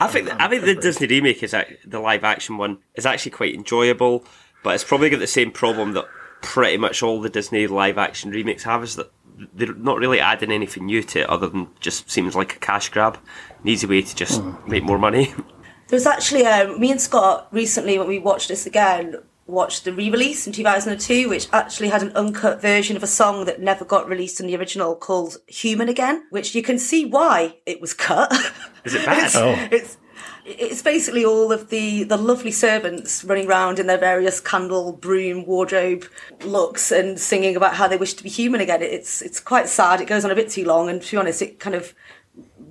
I 0.00 0.08
think 0.08 0.30
I 0.40 0.48
think 0.48 0.64
the 0.64 0.74
Disney 0.74 1.06
remake 1.06 1.42
is 1.42 1.52
ac- 1.52 1.76
the 1.84 2.00
live 2.00 2.24
action 2.24 2.56
one 2.56 2.78
is 2.94 3.04
actually 3.04 3.32
quite 3.32 3.54
enjoyable, 3.54 4.24
but 4.64 4.74
it's 4.74 4.84
probably 4.84 5.10
got 5.10 5.20
the 5.20 5.26
same 5.26 5.50
problem 5.50 5.92
that 5.92 6.06
pretty 6.40 6.78
much 6.78 7.02
all 7.02 7.20
the 7.20 7.28
Disney 7.28 7.66
live 7.66 7.98
action 7.98 8.30
remakes 8.30 8.62
have 8.62 8.82
is 8.82 8.96
that 8.96 9.12
they're 9.54 9.74
not 9.74 9.98
really 9.98 10.18
adding 10.18 10.50
anything 10.50 10.86
new 10.86 11.02
to 11.02 11.20
it 11.20 11.28
other 11.28 11.48
than 11.48 11.68
just 11.80 12.10
seems 12.10 12.34
like 12.34 12.56
a 12.56 12.58
cash 12.58 12.88
grab, 12.88 13.18
an 13.62 13.68
easy 13.68 13.86
way 13.86 14.00
to 14.00 14.14
just 14.16 14.42
make 14.66 14.82
more 14.82 14.98
money. 14.98 15.34
There 15.88 15.96
was 15.96 16.06
actually 16.06 16.46
um, 16.46 16.78
me 16.78 16.92
and 16.92 17.00
Scott 17.00 17.48
recently 17.50 17.98
when 17.98 18.06
we 18.06 18.20
watched 18.20 18.46
this 18.46 18.64
again 18.64 19.16
watched 19.50 19.84
the 19.84 19.92
re-release 19.92 20.46
in 20.46 20.52
2002 20.52 21.28
which 21.28 21.48
actually 21.52 21.88
had 21.88 22.02
an 22.02 22.12
uncut 22.12 22.60
version 22.60 22.96
of 22.96 23.02
a 23.02 23.06
song 23.06 23.44
that 23.44 23.60
never 23.60 23.84
got 23.84 24.08
released 24.08 24.40
in 24.40 24.46
the 24.46 24.56
original 24.56 24.94
called 24.94 25.36
human 25.46 25.88
again 25.88 26.24
which 26.30 26.54
you 26.54 26.62
can 26.62 26.78
see 26.78 27.04
why 27.04 27.56
it 27.66 27.80
was 27.80 27.92
cut 27.92 28.32
Is 28.84 28.94
it 28.94 29.04
bad? 29.04 29.30
Oh. 29.34 29.68
it's 29.70 29.98
It's 30.44 30.82
basically 30.82 31.24
all 31.24 31.52
of 31.52 31.70
the, 31.70 32.04
the 32.04 32.16
lovely 32.16 32.50
servants 32.50 33.24
running 33.24 33.46
around 33.46 33.78
in 33.78 33.86
their 33.86 33.98
various 33.98 34.40
candle, 34.40 34.92
broom, 34.92 35.44
wardrobe 35.44 36.04
looks 36.44 36.90
and 36.90 37.18
singing 37.18 37.56
about 37.56 37.74
how 37.74 37.88
they 37.88 37.96
wish 37.96 38.14
to 38.14 38.22
be 38.22 38.30
human 38.30 38.60
again. 38.60 38.82
It's 38.82 39.22
it's 39.22 39.40
quite 39.40 39.68
sad. 39.68 40.00
It 40.00 40.08
goes 40.08 40.24
on 40.24 40.30
a 40.30 40.34
bit 40.34 40.50
too 40.50 40.64
long, 40.64 40.88
and 40.88 41.02
to 41.02 41.10
be 41.10 41.16
honest, 41.16 41.42
it 41.42 41.60
kind 41.60 41.76
of 41.76 41.94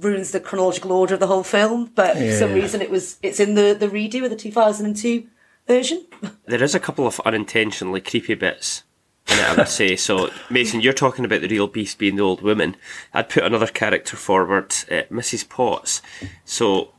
ruins 0.01 0.31
the 0.31 0.39
chronological 0.39 0.91
order 0.91 1.13
of 1.13 1.19
the 1.19 1.27
whole 1.27 1.43
film. 1.43 1.91
But 1.93 2.17
for 2.17 2.31
some 2.31 2.53
reason, 2.53 2.81
it 2.81 2.89
was 2.89 3.17
it's 3.21 3.39
in 3.39 3.55
the 3.55 3.75
the 3.79 3.87
redo 3.87 4.23
of 4.23 4.29
the 4.29 4.35
two 4.35 4.51
thousand 4.51 4.87
and 4.87 4.95
two 4.95 5.27
version. 5.69 6.05
There 6.45 6.61
is 6.63 6.75
a 6.75 6.79
couple 6.79 7.07
of 7.07 7.19
unintentionally 7.21 8.01
creepy 8.01 8.33
bits 8.33 8.83
in 9.27 9.37
it, 9.37 9.49
I 9.49 9.55
must 9.55 9.75
say. 9.75 9.95
So, 9.95 10.29
Mason, 10.49 10.81
you're 10.81 10.91
talking 10.93 11.23
about 11.23 11.41
the 11.41 11.47
real 11.47 11.67
beast 11.67 11.97
being 11.99 12.15
the 12.15 12.23
old 12.23 12.41
woman. 12.41 12.75
I'd 13.13 13.29
put 13.29 13.43
another 13.43 13.67
character 13.67 14.17
forward, 14.17 14.71
uh, 14.91 15.03
Mrs. 15.11 15.47
Potts. 15.47 16.01
So, 16.43 16.91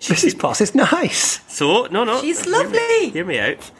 Mrs. 0.00 0.38
Potts 0.38 0.60
is 0.60 0.74
nice. 0.74 1.40
so 1.52 1.84
no, 1.86 2.04
no. 2.04 2.20
She's 2.20 2.44
hear 2.44 2.52
me- 2.52 2.58
lovely. 2.58 3.08
Hear 3.10 3.24
me 3.24 3.38
out. 3.38 3.70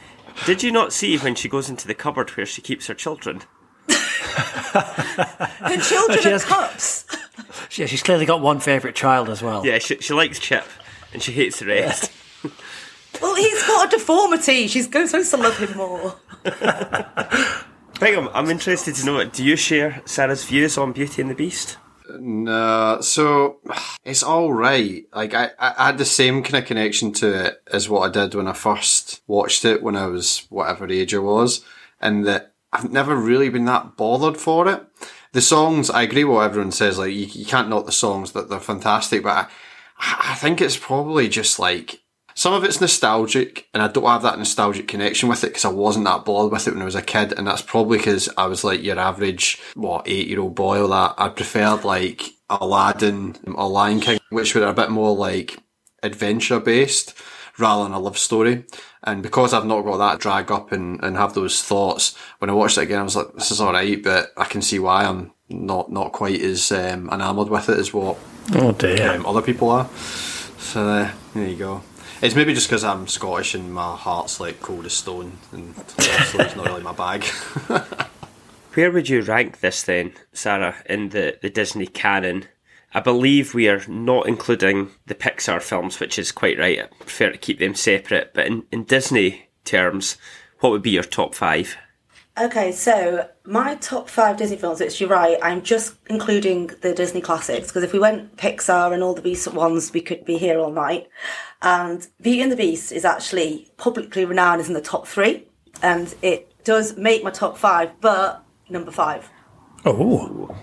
Did 0.47 0.63
you 0.63 0.71
not 0.71 0.93
see 0.93 1.19
when 1.19 1.35
she 1.35 1.49
goes 1.49 1.69
into 1.69 1.87
the 1.89 1.95
cupboard 1.95 2.31
where 2.31 2.47
she 2.47 2.63
keeps 2.63 2.87
her 2.87 2.95
children? 2.95 3.43
Her 3.91 5.77
children 5.79 6.19
She 6.21 6.29
are 6.29 6.33
has- 6.33 6.45
cups. 6.45 7.07
Yeah, 7.77 7.87
she's 7.87 8.03
clearly 8.03 8.27
got 8.27 8.41
one 8.41 8.61
favourite 8.61 8.95
child 8.97 9.29
as 9.29 9.43
well. 9.43 9.65
Yeah, 9.67 9.79
she, 9.79 9.97
she 9.97 10.15
likes 10.15 10.39
Chip 10.39 10.65
and 11.13 11.23
she 11.23 11.33
hates 11.33 11.59
the 11.59 11.67
rest. 11.67 12.13
Well, 13.21 13.35
he's 13.35 13.63
got 13.67 13.89
a 13.89 13.97
deformity. 13.97 14.67
She's 14.67 14.87
going 14.87 15.07
supposed 15.07 15.31
to 15.31 15.37
love 15.37 15.59
him 15.59 15.77
more. 15.77 16.17
Bingham, 18.01 18.31
I'm 18.33 18.49
interested 18.49 18.95
to 18.95 19.05
know 19.05 19.25
do 19.25 19.45
you 19.45 19.57
share 19.57 20.01
Sarah's 20.07 20.45
views 20.45 20.79
on 20.79 20.93
Beauty 20.93 21.21
and 21.21 21.31
the 21.31 21.35
Beast? 21.35 21.77
No, 22.19 22.99
so 23.03 23.59
it's 24.05 24.23
all 24.23 24.53
right. 24.53 25.05
Like 25.15 25.35
I, 25.35 25.51
I 25.59 25.87
had 25.87 25.99
the 25.99 26.05
same 26.05 26.43
kind 26.43 26.57
of 26.57 26.67
connection 26.67 27.13
to 27.15 27.47
it 27.47 27.63
as 27.73 27.89
what 27.89 28.09
I 28.09 28.13
did 28.13 28.35
when 28.35 28.49
I 28.49 28.53
first 28.53 29.23
watched 29.27 29.65
it 29.65 29.83
when 29.83 29.97
I 29.97 30.07
was 30.07 30.47
whatever 30.49 30.89
age 30.91 31.15
I 31.15 31.19
was, 31.19 31.65
and 32.01 32.27
that 32.27 32.55
I've 32.73 32.91
never 32.91 33.15
really 33.15 33.49
been 33.49 33.67
that 33.67 33.97
bothered 33.97 34.39
for 34.39 34.69
it. 34.69 34.85
The 35.33 35.41
songs, 35.41 35.91
I 35.91 36.03
agree 36.03 36.25
with 36.25 36.37
what 36.37 36.45
everyone 36.45 36.73
says. 36.73 36.99
Like 36.99 37.13
you, 37.13 37.27
you 37.27 37.45
can't 37.45 37.69
knock 37.69 37.87
the 37.87 37.93
songs; 37.93 38.33
that 38.33 38.49
they're 38.49 38.61
fantastic. 38.61 39.23
But 39.23 39.51
I, 39.99 40.31
I 40.33 40.35
think 40.35 40.61
it's 40.61 40.77
probably 40.77 41.29
just 41.29 41.59
like 41.59 42.01
some 42.35 42.53
of 42.55 42.65
it's 42.65 42.81
nostalgic, 42.81 43.69
and 43.75 43.83
I 43.83 43.89
don't 43.89 44.05
have 44.05 44.23
that 44.23 44.39
nostalgic 44.39 44.89
connection 44.89 45.29
with 45.29 45.45
it 45.45 45.49
because 45.49 45.65
I 45.65 45.69
wasn't 45.71 46.05
that 46.07 46.25
bothered 46.25 46.53
with 46.53 46.67
it 46.69 46.73
when 46.75 46.83
I 46.83 46.87
was 46.87 46.95
a 46.95 47.03
kid, 47.03 47.33
and 47.37 47.47
that's 47.47 47.63
probably 47.63 47.99
because 47.99 48.29
I 48.37 48.47
was 48.47 48.65
like 48.65 48.83
your 48.83 48.99
average 48.99 49.61
what 49.75 50.09
eight 50.09 50.29
year 50.29 50.41
old 50.41 50.55
boy 50.55 50.81
or 50.81 50.89
that. 50.89 51.15
I 51.19 51.29
preferred 51.29 51.85
like 51.85 52.23
Aladdin 52.49 53.37
or 53.55 53.69
Lion 53.69 54.01
King, 54.01 54.19
which 54.31 54.55
were 54.55 54.67
a 54.67 54.73
bit 54.73 54.91
more 54.91 55.15
like 55.15 55.59
adventure 56.03 56.61
based 56.61 57.15
rather 57.59 57.85
than 57.85 57.93
a 57.93 57.99
love 57.99 58.17
story. 58.19 58.65
And 59.05 59.23
because 59.23 59.53
I've 59.53 59.67
not 59.67 59.83
got 59.83 59.99
that 59.99 60.21
drag 60.21 60.51
up 60.51 60.73
and, 60.73 61.03
and 61.03 61.17
have 61.17 61.35
those 61.35 61.63
thoughts, 61.63 62.17
when 62.39 62.49
I 62.51 62.55
watched 62.55 62.79
it 62.79 62.83
again, 62.83 63.01
I 63.01 63.03
was 63.03 63.17
like, 63.17 63.33
this 63.35 63.51
is 63.51 63.61
alright, 63.61 64.03
but 64.03 64.33
I 64.37 64.45
can 64.45 64.63
see 64.63 64.79
why 64.79 65.05
I'm 65.05 65.33
not, 65.49 65.91
not 65.91 66.13
quite 66.13 66.41
as 66.41 66.71
um, 66.73 67.09
enamoured 67.11 67.49
with 67.49 67.69
it 67.69 67.79
as 67.79 67.93
what 67.93 68.19
Oh 68.53 68.73
dear. 68.73 69.11
um, 69.11 69.27
other 69.27 69.43
people 69.43 69.71
are. 69.71 69.89
So 70.59 70.87
uh, 70.87 71.11
there 71.35 71.49
you 71.49 71.57
go. 71.57 71.83
It's 72.23 72.35
maybe 72.35 72.53
just 72.53 72.69
because 72.69 72.85
I'm 72.85 73.09
Scottish 73.09 73.55
and 73.55 73.73
my 73.73 73.97
heart's 73.97 74.41
like 74.41 74.61
cold 74.61 74.85
as 74.85 74.93
stone, 74.93 75.39
and 75.53 75.75
it's 75.79 76.55
not 76.55 76.67
really 76.67 76.83
my 76.83 76.93
bag. 76.93 77.25
Where 78.75 78.93
would 78.93 79.09
you 79.09 79.23
rank 79.23 79.61
this 79.61 79.83
then, 79.83 80.13
Sarah, 80.35 80.77
in 80.85 81.09
the, 81.09 81.39
the 81.41 81.49
Disney 81.49 81.87
canon? 81.87 82.45
I 82.93 83.01
believe 83.01 83.55
we 83.55 83.69
are 83.69 83.83
not 83.89 84.29
including 84.29 84.91
the 85.07 85.15
Pixar 85.15 85.63
films, 85.63 85.99
which 85.99 86.19
is 86.19 86.31
quite 86.31 86.59
right. 86.59 86.81
I 86.81 86.87
prefer 87.03 87.33
to 87.33 87.39
keep 87.39 87.59
them 87.59 87.75
separate. 87.75 88.35
But 88.35 88.47
in, 88.47 88.65
in 88.71 88.85
Disney 88.85 89.49
terms, 89.65 90.19
what 90.59 90.71
would 90.71 90.83
be 90.83 90.91
your 90.91 91.03
top 91.03 91.35
five? 91.35 91.77
Okay, 92.41 92.73
so 92.73 93.29
my 93.45 93.75
top 93.77 94.09
five 94.09 94.39
Disney 94.39 94.57
films, 94.57 94.81
which 94.81 94.99
you're 94.99 95.11
right, 95.11 95.37
I'm 95.43 95.61
just 95.61 95.97
including 96.09 96.69
the 96.81 96.95
Disney 96.95 97.21
classics 97.21 97.67
because 97.67 97.83
if 97.83 97.93
we 97.93 97.99
went 97.99 98.37
Pixar 98.39 98.95
and 98.95 99.03
all 99.03 99.13
the 99.13 99.21
recent 99.21 99.55
ones, 99.55 99.93
we 99.93 100.01
could 100.01 100.25
be 100.25 100.39
here 100.39 100.59
all 100.59 100.73
night. 100.73 101.09
And 101.61 102.07
Beauty 102.23 102.41
and 102.41 102.51
the 102.51 102.57
Beast 102.57 102.93
is 102.93 103.05
actually 103.05 103.69
publicly 103.77 104.25
renowned 104.25 104.63
as 104.63 104.69
in 104.69 104.75
the 104.75 104.81
top 104.81 105.07
three, 105.07 105.47
and 105.83 106.15
it 106.23 106.51
does 106.65 106.97
make 106.97 107.23
my 107.23 107.31
top 107.31 107.59
five, 107.59 107.91
but 108.01 108.43
number 108.71 108.91
five. 108.91 109.29
Oh, 109.85 110.57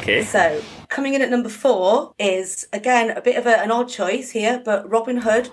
Okay. 0.00 0.24
So 0.24 0.60
coming 0.88 1.14
in 1.14 1.22
at 1.22 1.30
number 1.30 1.48
four 1.48 2.12
is 2.18 2.66
again 2.72 3.10
a 3.10 3.20
bit 3.20 3.36
of 3.36 3.46
a, 3.46 3.60
an 3.60 3.70
odd 3.70 3.88
choice 3.88 4.30
here, 4.30 4.60
but 4.64 4.90
Robin 4.90 5.18
Hood, 5.18 5.50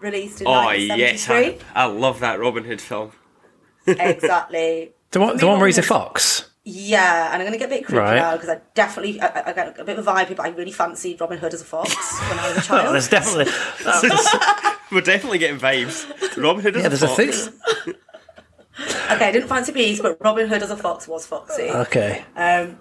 released 0.00 0.40
in 0.40 0.48
Oh, 0.48 0.70
yes. 0.72 1.28
1973. 1.28 1.66
I, 1.76 1.82
I 1.82 1.84
love 1.84 2.18
that 2.18 2.40
Robin 2.40 2.64
Hood 2.64 2.80
film. 2.80 3.12
exactly. 3.86 4.92
The 5.12 5.20
one, 5.20 5.36
the 5.36 5.46
one 5.46 5.58
where 5.58 5.66
he's 5.68 5.78
a 5.78 5.82
fox. 5.82 6.48
Yeah, 6.64 7.32
and 7.32 7.42
I'm 7.42 7.48
going 7.48 7.52
to 7.52 7.58
get 7.58 7.66
a 7.66 7.74
bit 7.76 7.84
creepy 7.86 7.98
Right. 7.98 8.16
now 8.16 8.34
because 8.34 8.48
I 8.48 8.60
definitely, 8.74 9.20
I, 9.20 9.26
I- 9.26 9.50
I 9.50 9.52
got 9.52 9.80
a 9.80 9.84
bit 9.84 9.98
of 9.98 10.06
a 10.06 10.10
vibe, 10.12 10.28
but 10.28 10.40
I 10.40 10.48
really 10.50 10.70
fancied 10.70 11.20
Robin 11.20 11.36
Hood 11.38 11.52
as 11.54 11.60
a 11.60 11.64
fox 11.64 11.90
when 12.28 12.38
I 12.38 12.48
was 12.48 12.56
a 12.56 12.60
Oh, 12.60 12.62
child. 12.78 12.94
there's 12.94 13.08
definitely 13.08 13.52
We're 14.92 15.00
definitely 15.00 15.38
getting 15.38 15.58
vibes. 15.58 16.06
Robin 16.40 16.62
Hood 16.62 16.76
is 16.76 16.82
yeah. 16.82 16.86
a 16.86 16.90
There's 16.90 17.02
a 17.02 17.08
fox. 17.08 17.48
thing. 17.48 17.94
okay, 19.10 19.26
I 19.28 19.32
didn't 19.32 19.48
fancy 19.48 19.72
bees, 19.72 20.00
but 20.00 20.18
Robin 20.20 20.48
Hood 20.48 20.62
as 20.62 20.70
a 20.70 20.76
fox 20.76 21.08
was 21.08 21.26
foxy. 21.26 21.64
Okay. 21.70 22.24
Um, 22.36 22.78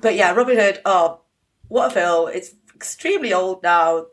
but 0.00 0.14
yeah, 0.16 0.32
Robin 0.32 0.56
Hood, 0.56 0.80
oh, 0.84 1.20
what 1.68 1.90
a 1.92 1.94
film. 1.94 2.30
It's 2.32 2.52
extremely 2.74 3.32
old 3.32 3.62
now. 3.62 4.06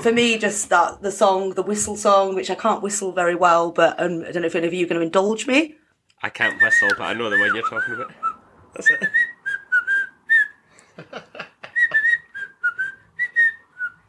For 0.00 0.12
me, 0.12 0.38
just 0.38 0.68
that, 0.70 1.02
the 1.02 1.10
song, 1.10 1.50
the 1.54 1.62
whistle 1.62 1.96
song, 1.96 2.34
which 2.36 2.50
I 2.50 2.54
can't 2.54 2.82
whistle 2.82 3.10
very 3.12 3.34
well, 3.34 3.72
but 3.72 4.00
um, 4.00 4.22
I 4.26 4.30
don't 4.30 4.42
know 4.42 4.46
if 4.46 4.54
any 4.54 4.68
of 4.68 4.72
you 4.72 4.86
are 4.86 4.88
going 4.88 5.00
to 5.00 5.04
indulge 5.04 5.46
me. 5.48 5.74
I 6.22 6.30
can't 6.30 6.60
whistle, 6.62 6.88
but 6.96 7.02
I 7.02 7.14
know 7.14 7.30
the 7.30 7.38
one 7.38 7.54
you're 7.54 7.68
talking 7.68 7.94
about. 7.94 8.12
That's 8.74 8.90
it. 8.90 9.08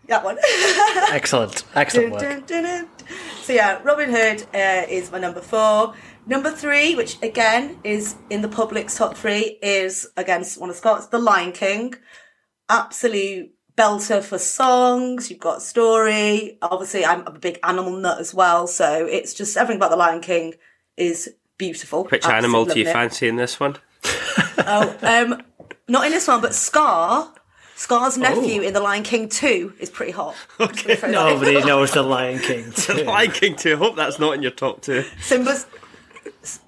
That 0.07 0.23
one. 0.23 0.37
Excellent. 1.11 1.63
Excellent 1.75 2.11
work. 2.11 2.21
Dun, 2.21 2.43
dun, 2.45 2.63
dun. 2.63 2.89
So 3.41 3.53
yeah, 3.53 3.79
Robin 3.83 4.09
Hood 4.09 4.45
uh, 4.53 4.85
is 4.89 5.11
my 5.11 5.17
number 5.17 5.41
four. 5.41 5.93
Number 6.25 6.51
three, 6.51 6.95
which 6.95 7.21
again 7.21 7.79
is 7.83 8.15
in 8.29 8.41
the 8.41 8.47
public's 8.47 8.97
top 8.97 9.15
three, 9.15 9.57
is 9.61 10.07
against 10.17 10.59
one 10.59 10.69
of 10.69 10.75
Scott's, 10.75 11.07
The 11.07 11.19
Lion 11.19 11.51
King. 11.51 11.95
Absolute 12.69 13.51
belter 13.77 14.21
for 14.21 14.37
songs. 14.37 15.29
You've 15.29 15.39
got 15.39 15.61
story. 15.61 16.57
Obviously, 16.61 17.05
I'm 17.05 17.25
a 17.25 17.31
big 17.31 17.59
animal 17.63 17.95
nut 17.95 18.19
as 18.19 18.33
well, 18.33 18.67
so 18.67 19.05
it's 19.05 19.33
just 19.33 19.57
everything 19.57 19.77
about 19.77 19.91
The 19.91 19.97
Lion 19.97 20.21
King 20.21 20.53
is 20.97 21.33
beautiful. 21.67 22.03
Which 22.05 22.25
Absolutely 22.25 22.37
animal 22.37 22.65
do 22.65 22.79
you 22.79 22.87
it. 22.87 22.93
fancy 22.93 23.27
in 23.27 23.35
this 23.37 23.59
one? 23.59 23.77
Oh, 24.65 24.95
um, 25.01 25.41
not 25.89 26.05
in 26.05 26.11
this 26.13 26.27
one, 26.27 26.39
but 26.39 26.53
Scar. 26.55 27.29
Scar's 27.75 28.17
nephew 28.17 28.61
in 28.61 28.73
The 28.73 28.79
Lion 28.79 29.03
King 29.03 29.27
2 29.27 29.73
is 29.79 29.89
pretty 29.89 30.11
hot. 30.13 30.35
Okay. 30.59 30.97
Nobody 31.11 31.61
knows 31.65 31.91
the 31.91 32.01
Lion 32.03 32.39
King. 32.39 32.71
2. 32.71 32.93
The 32.93 33.03
Lion 33.03 33.31
King 33.31 33.55
2. 33.57 33.73
I 33.73 33.75
hope 33.75 33.95
that's 33.97 34.19
not 34.19 34.35
in 34.35 34.41
your 34.41 34.51
top 34.51 34.81
two. 34.81 35.03
Simba's 35.21 35.65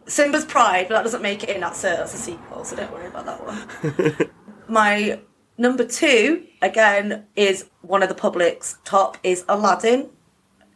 Simba's 0.08 0.44
Pride, 0.46 0.88
but 0.90 0.96
that 0.96 1.04
doesn't 1.04 1.22
make 1.22 1.44
it 1.44 1.50
in. 1.50 1.62
That's 1.62 1.84
a 1.84 1.88
that's 1.90 2.14
a 2.14 2.18
sequel, 2.18 2.66
so 2.66 2.76
don't 2.76 2.92
worry 2.92 3.08
about 3.08 3.26
that 3.26 3.46
one. 3.46 4.30
My 4.68 5.20
number 5.58 5.86
two 5.86 6.46
again 6.62 7.26
is 7.36 7.66
one 7.82 8.04
of 8.04 8.10
the 8.10 8.16
public's 8.16 8.78
top 8.84 9.18
is 9.24 9.46
Aladdin. 9.48 10.10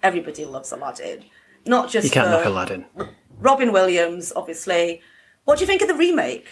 Everybody 0.03 0.45
loves 0.45 0.71
Aladdin, 0.71 1.25
not 1.65 1.89
just 1.89 2.05
You 2.05 2.11
can't 2.11 2.27
for 2.27 2.31
knock 2.31 2.45
Aladdin. 2.45 2.85
Robin 3.39 3.71
Williams, 3.71 4.33
obviously. 4.35 5.01
What 5.45 5.57
do 5.57 5.63
you 5.63 5.67
think 5.67 5.81
of 5.81 5.87
the 5.87 5.95
remake? 5.95 6.47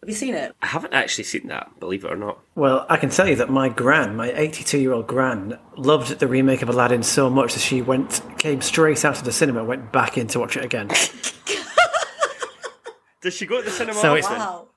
Have 0.00 0.08
you 0.08 0.14
seen 0.14 0.34
it? 0.34 0.54
I 0.62 0.66
haven't 0.66 0.94
actually 0.94 1.24
seen 1.24 1.48
that, 1.48 1.78
believe 1.78 2.04
it 2.04 2.10
or 2.10 2.16
not. 2.16 2.38
Well, 2.54 2.86
I 2.88 2.96
can 2.96 3.10
tell 3.10 3.28
you 3.28 3.36
that 3.36 3.50
my 3.50 3.68
gran, 3.68 4.16
my 4.16 4.32
82 4.32 4.78
year 4.78 4.92
old 4.92 5.06
gran, 5.06 5.58
loved 5.76 6.18
the 6.20 6.26
remake 6.26 6.62
of 6.62 6.70
Aladdin 6.70 7.02
so 7.02 7.28
much 7.28 7.52
that 7.52 7.60
she 7.60 7.82
went, 7.82 8.22
came 8.38 8.62
straight 8.62 9.04
out 9.04 9.18
of 9.18 9.24
the 9.24 9.32
cinema, 9.32 9.62
went 9.62 9.92
back 9.92 10.16
in 10.16 10.26
to 10.28 10.40
watch 10.40 10.56
it 10.56 10.64
again. 10.64 10.88
Does 13.20 13.34
she 13.34 13.44
go 13.44 13.58
to 13.58 13.64
the 13.64 13.70
cinema? 13.70 13.98
So 13.98 14.16
it's- 14.16 14.24
often? 14.24 14.38
Wow. 14.38 14.68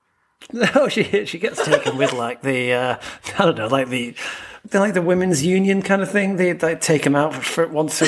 no, 0.76 0.90
she 0.90 1.26
she 1.26 1.40
gets 1.40 1.64
taken 1.64 1.98
with 1.98 2.12
like 2.12 2.42
the 2.42 2.74
uh, 2.74 2.98
I 3.40 3.46
don't 3.46 3.58
know, 3.58 3.68
like 3.68 3.88
the 3.88 4.14
they're 4.66 4.82
like 4.82 4.94
the 4.94 5.02
women's 5.02 5.46
union 5.46 5.82
kind 5.82 6.02
of 6.02 6.12
thing. 6.12 6.36
They 6.36 6.52
they 6.52 6.76
take 6.76 7.04
them 7.04 7.16
out 7.16 7.34
for 7.34 7.66
once 7.68 8.02
a 8.02 8.08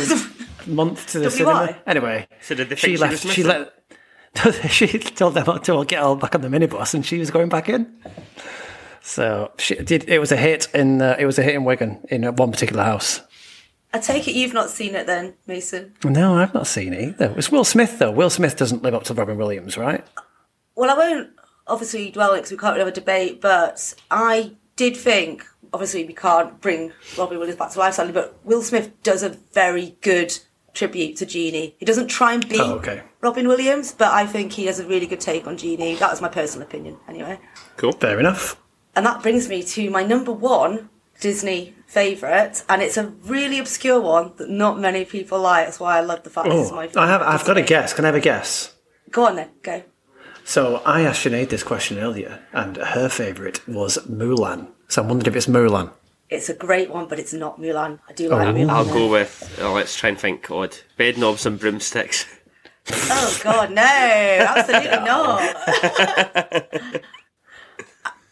month 0.68 1.08
to 1.08 1.20
the 1.20 1.26
WI? 1.26 1.30
cinema. 1.36 1.78
Anyway, 1.88 2.28
So 2.42 2.56
did 2.56 2.70
they 2.70 2.76
she 2.76 2.98
think 2.98 2.98
she 2.98 3.02
left. 3.04 3.22
She 3.22 3.44
missing? 3.44 3.48
let. 4.36 4.72
she 4.72 4.88
told 5.00 5.34
them 5.34 5.46
to 5.62 5.74
all 5.74 5.84
get 5.86 6.02
all 6.04 6.16
back 6.16 6.36
on 6.36 6.42
the 6.42 6.48
minibus, 6.50 6.94
and 6.94 7.06
she 7.06 7.18
was 7.20 7.32
going 7.32 7.50
back 7.50 7.70
in. 7.70 7.94
So 9.02 9.52
she 9.58 9.76
did. 9.76 10.10
It 10.10 10.20
was 10.20 10.32
a 10.32 10.38
hit 10.38 10.68
in. 10.74 11.02
Uh, 11.02 11.16
it 11.20 11.26
was 11.26 11.38
a 11.40 11.44
hit 11.44 11.56
in 11.56 11.64
Wigan 11.64 12.04
in 12.10 12.26
uh, 12.26 12.32
one 12.34 12.52
particular 12.52 12.84
house. 12.84 13.22
I 13.94 14.00
take 14.00 14.28
it 14.28 14.36
you've 14.36 14.54
not 14.54 14.70
seen 14.70 14.94
it 14.94 15.08
then, 15.08 15.36
Mason. 15.48 15.94
No, 16.04 16.36
I've 16.38 16.54
not 16.54 16.68
seen 16.68 16.92
it 16.94 17.02
either. 17.10 17.34
It's 17.38 17.50
Will 17.50 17.64
Smith 17.64 17.98
though. 18.00 18.12
Will 18.12 18.30
Smith 18.30 18.58
doesn't 18.58 18.84
live 18.84 18.94
up 18.94 19.04
to 19.06 19.14
Robin 19.14 19.38
Williams, 19.38 19.78
right? 19.78 20.06
Well, 20.76 20.90
I 20.90 20.96
won't 20.98 21.30
obviously 21.68 22.12
dwell 22.12 22.32
on 22.32 22.36
it 22.36 22.40
because 22.40 22.52
we 22.52 22.58
can't 22.58 22.74
really 22.74 22.86
have 22.86 22.90
a 22.94 23.00
debate, 23.00 23.40
but 23.40 23.94
I 24.12 24.52
did 24.76 24.98
think, 24.98 25.46
obviously, 25.72 26.04
we 26.04 26.14
can't 26.14 26.60
bring 26.60 26.92
Robin 27.18 27.38
Williams 27.38 27.58
back 27.58 27.72
to 27.72 27.80
life, 27.80 27.94
sadly, 27.94 28.12
but 28.12 28.38
Will 28.44 28.62
Smith 28.62 28.92
does 29.04 29.24
a 29.24 29.30
very 29.54 29.96
good 30.02 30.38
tribute 30.76 31.18
to 31.18 31.26
Genie. 31.26 31.76
He 31.80 31.86
doesn't 31.86 32.08
try 32.08 32.34
and 32.34 32.48
be 32.48 32.60
Oh, 32.60 32.74
okay. 32.76 33.02
Robin 33.22 33.48
Williams, 33.48 33.92
but 33.94 34.10
I 34.14 34.28
think 34.28 34.52
he 34.52 34.66
has 34.68 34.80
a 34.80 34.86
really 34.86 35.08
good 35.08 35.22
take 35.22 35.48
on 35.48 35.58
Genie. 35.58 35.96
That 35.96 36.12
was 36.12 36.22
my 36.22 36.28
personal 36.30 36.68
opinion, 36.68 36.98
anyway. 37.08 37.40
Cool. 37.78 37.94
Fair 37.94 38.20
enough. 38.20 38.62
And 38.96 39.06
that 39.06 39.24
brings 39.24 39.50
me 39.50 39.64
to 39.64 39.90
my 39.90 40.04
number 40.04 40.32
one 40.32 40.90
Disney 41.20 41.74
favourite, 41.88 42.64
and 42.70 42.82
it's 42.82 42.98
a 42.98 43.08
really 43.24 43.58
obscure 43.60 44.00
one 44.02 44.34
that 44.38 44.50
not 44.50 44.80
many 44.80 45.06
people 45.06 45.40
like. 45.40 45.66
That's 45.66 45.80
why 45.80 45.98
I 45.98 46.02
love 46.02 46.24
the 46.24 46.30
fact 46.30 46.50
this 46.50 46.66
is 46.68 46.72
Oh, 46.72 46.76
my 46.76 46.84
I 46.84 46.88
favourite. 46.88 47.08
have. 47.08 47.22
I've 47.22 47.46
got 47.46 47.58
a 47.58 47.62
guess. 47.62 47.94
Can 47.94 48.06
I 48.06 48.10
have 48.10 48.16
a 48.16 48.20
guess? 48.20 48.74
Go 49.12 49.26
on 49.26 49.36
then, 49.38 49.50
go. 49.64 49.84
So 50.44 50.78
I 50.86 51.02
asked 51.02 51.26
Sinead 51.26 51.50
this 51.50 51.64
question 51.64 51.98
earlier, 52.00 52.42
and 52.54 52.78
her 52.78 53.10
favourite 53.10 53.66
was 53.68 53.98
Mulan. 54.08 54.68
So 54.90 55.02
I'm 55.02 55.08
wondering 55.10 55.28
if 55.34 55.36
it's 55.38 55.48
Mulan. 55.48 55.92
It's 56.36 56.50
a 56.50 56.54
great 56.54 56.90
one, 56.90 57.08
but 57.08 57.20
it's 57.20 57.34
not 57.34 57.60
Mulan. 57.60 58.00
I 58.10 58.14
do 58.14 58.30
like 58.30 58.48
Oh. 58.48 58.54
Mulan. 58.54 58.70
I'll 58.70 58.84
though. 58.86 58.94
go 58.94 59.08
with, 59.12 59.58
uh, 59.62 59.72
let's 59.72 59.96
try 59.96 60.10
and 60.10 60.20
think 60.20 60.50
odd. 60.52 60.78
Bedknobs 61.00 61.46
and 61.46 61.60
Broomsticks. 61.60 62.26
Oh 62.92 63.40
God, 63.44 63.72
no, 63.72 63.82
absolutely 63.82 64.90
not. 65.06 65.42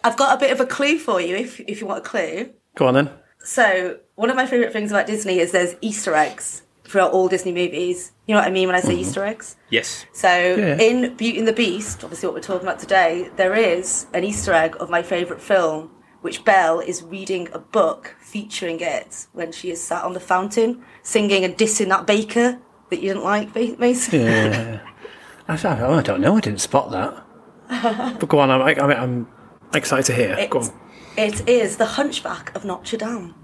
I've 0.03 0.17
got 0.17 0.36
a 0.36 0.39
bit 0.39 0.51
of 0.51 0.60
a 0.60 0.65
clue 0.65 1.00
for 1.00 1.22
you 1.22 1.36
if 1.36 1.60
if 1.62 1.81
you 1.81 1.88
want 1.88 2.00
a 2.05 2.07
clue. 2.10 2.51
Go 2.75 2.88
on 2.88 2.93
then. 2.93 3.10
So 3.39 3.98
one 4.15 4.29
of 4.29 4.36
my 4.36 4.45
favourite 4.45 4.72
things 4.74 4.91
about 4.91 5.07
Disney 5.07 5.39
is 5.39 5.51
there's 5.51 5.75
Easter 5.81 6.13
eggs 6.15 6.62
throughout 6.83 7.12
all 7.13 7.27
Disney 7.27 7.51
movies. 7.51 8.12
You 8.27 8.36
know 8.36 8.41
what 8.41 8.48
I 8.48 8.51
mean 8.51 8.67
when 8.67 8.75
I 8.75 8.81
say 8.81 8.95
Easter 8.95 9.24
eggs? 9.24 9.55
Yes. 9.69 10.05
So 10.13 10.27
Yeah. 10.27 10.77
in 10.77 11.15
Beauty 11.15 11.39
and 11.39 11.48
the 11.48 11.53
Beast, 11.53 12.03
obviously 12.03 12.27
what 12.27 12.36
we're 12.36 12.41
talking 12.41 12.67
about 12.67 12.79
today, 12.79 13.29
there 13.38 13.55
is 13.55 14.05
an 14.13 14.24
Easter 14.24 14.53
egg 14.53 14.75
of 14.79 14.89
my 14.89 15.01
favourite 15.01 15.41
film, 15.41 15.89
which 16.24 16.44
Belle 16.44 16.80
is 16.80 17.03
reading 17.03 17.48
a 17.53 17.60
book 17.60 18.15
featuring 18.20 18.80
it 18.82 19.27
when 19.34 19.51
she 19.51 19.70
is 19.70 19.82
sat 19.82 20.03
on 20.03 20.13
the 20.13 20.20
fountain, 20.20 20.84
singing 21.03 21.44
and 21.46 21.56
dissing 21.58 21.89
that 21.89 22.08
baker 22.08 22.60
that 22.89 22.96
you 23.01 23.10
didn't 23.10 23.24
like, 23.24 23.53
Ba- 23.53 23.75
Mason. 23.77 24.22
Yeah. 24.22 24.80
I, 25.48 25.56
don't- 25.58 25.82
I 25.82 26.01
don't 26.01 26.22
know. 26.22 26.38
I 26.38 26.39
didn't 26.39 26.62
spot 26.62 26.89
that. 26.92 28.20
But 28.20 28.27
go 28.30 28.39
on. 28.39 28.50
I'm, 28.50 28.62
I'm, 28.62 28.92
I'm 28.92 29.27
excited 29.74 30.06
to 30.08 30.13
hear. 30.13 30.48
Go 30.50 30.60
It's, 30.60 30.70
on. 30.70 30.75
it 31.18 31.50
is 31.50 31.77
the 31.77 31.86
Hunchback 31.86 32.56
of 32.56 32.63
Notre 32.65 32.98
Dame. 32.98 33.36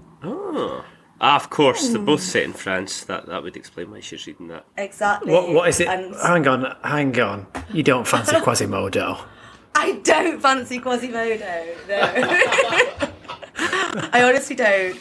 Ah, 1.22 1.36
of 1.36 1.50
course, 1.50 1.88
they're 1.90 2.00
both 2.00 2.22
set 2.22 2.44
in 2.44 2.52
France. 2.54 3.04
That 3.04 3.26
that 3.26 3.42
would 3.42 3.54
explain 3.56 3.90
why 3.90 4.00
she's 4.00 4.26
reading 4.26 4.48
that. 4.48 4.64
Exactly. 4.78 5.30
What, 5.30 5.50
what 5.52 5.68
is 5.68 5.80
it? 5.80 5.88
And 5.88 6.14
Hang 6.16 6.48
on. 6.48 6.76
Hang 6.82 7.20
on. 7.20 7.46
You 7.74 7.82
don't 7.82 8.06
fancy 8.06 8.36
Quasimodo. 8.40 9.18
I 9.74 9.92
don't 10.02 10.40
fancy 10.40 10.78
Quasimodo. 10.78 11.76
No. 11.88 13.10
I 14.12 14.22
honestly 14.22 14.56
don't. 14.56 14.98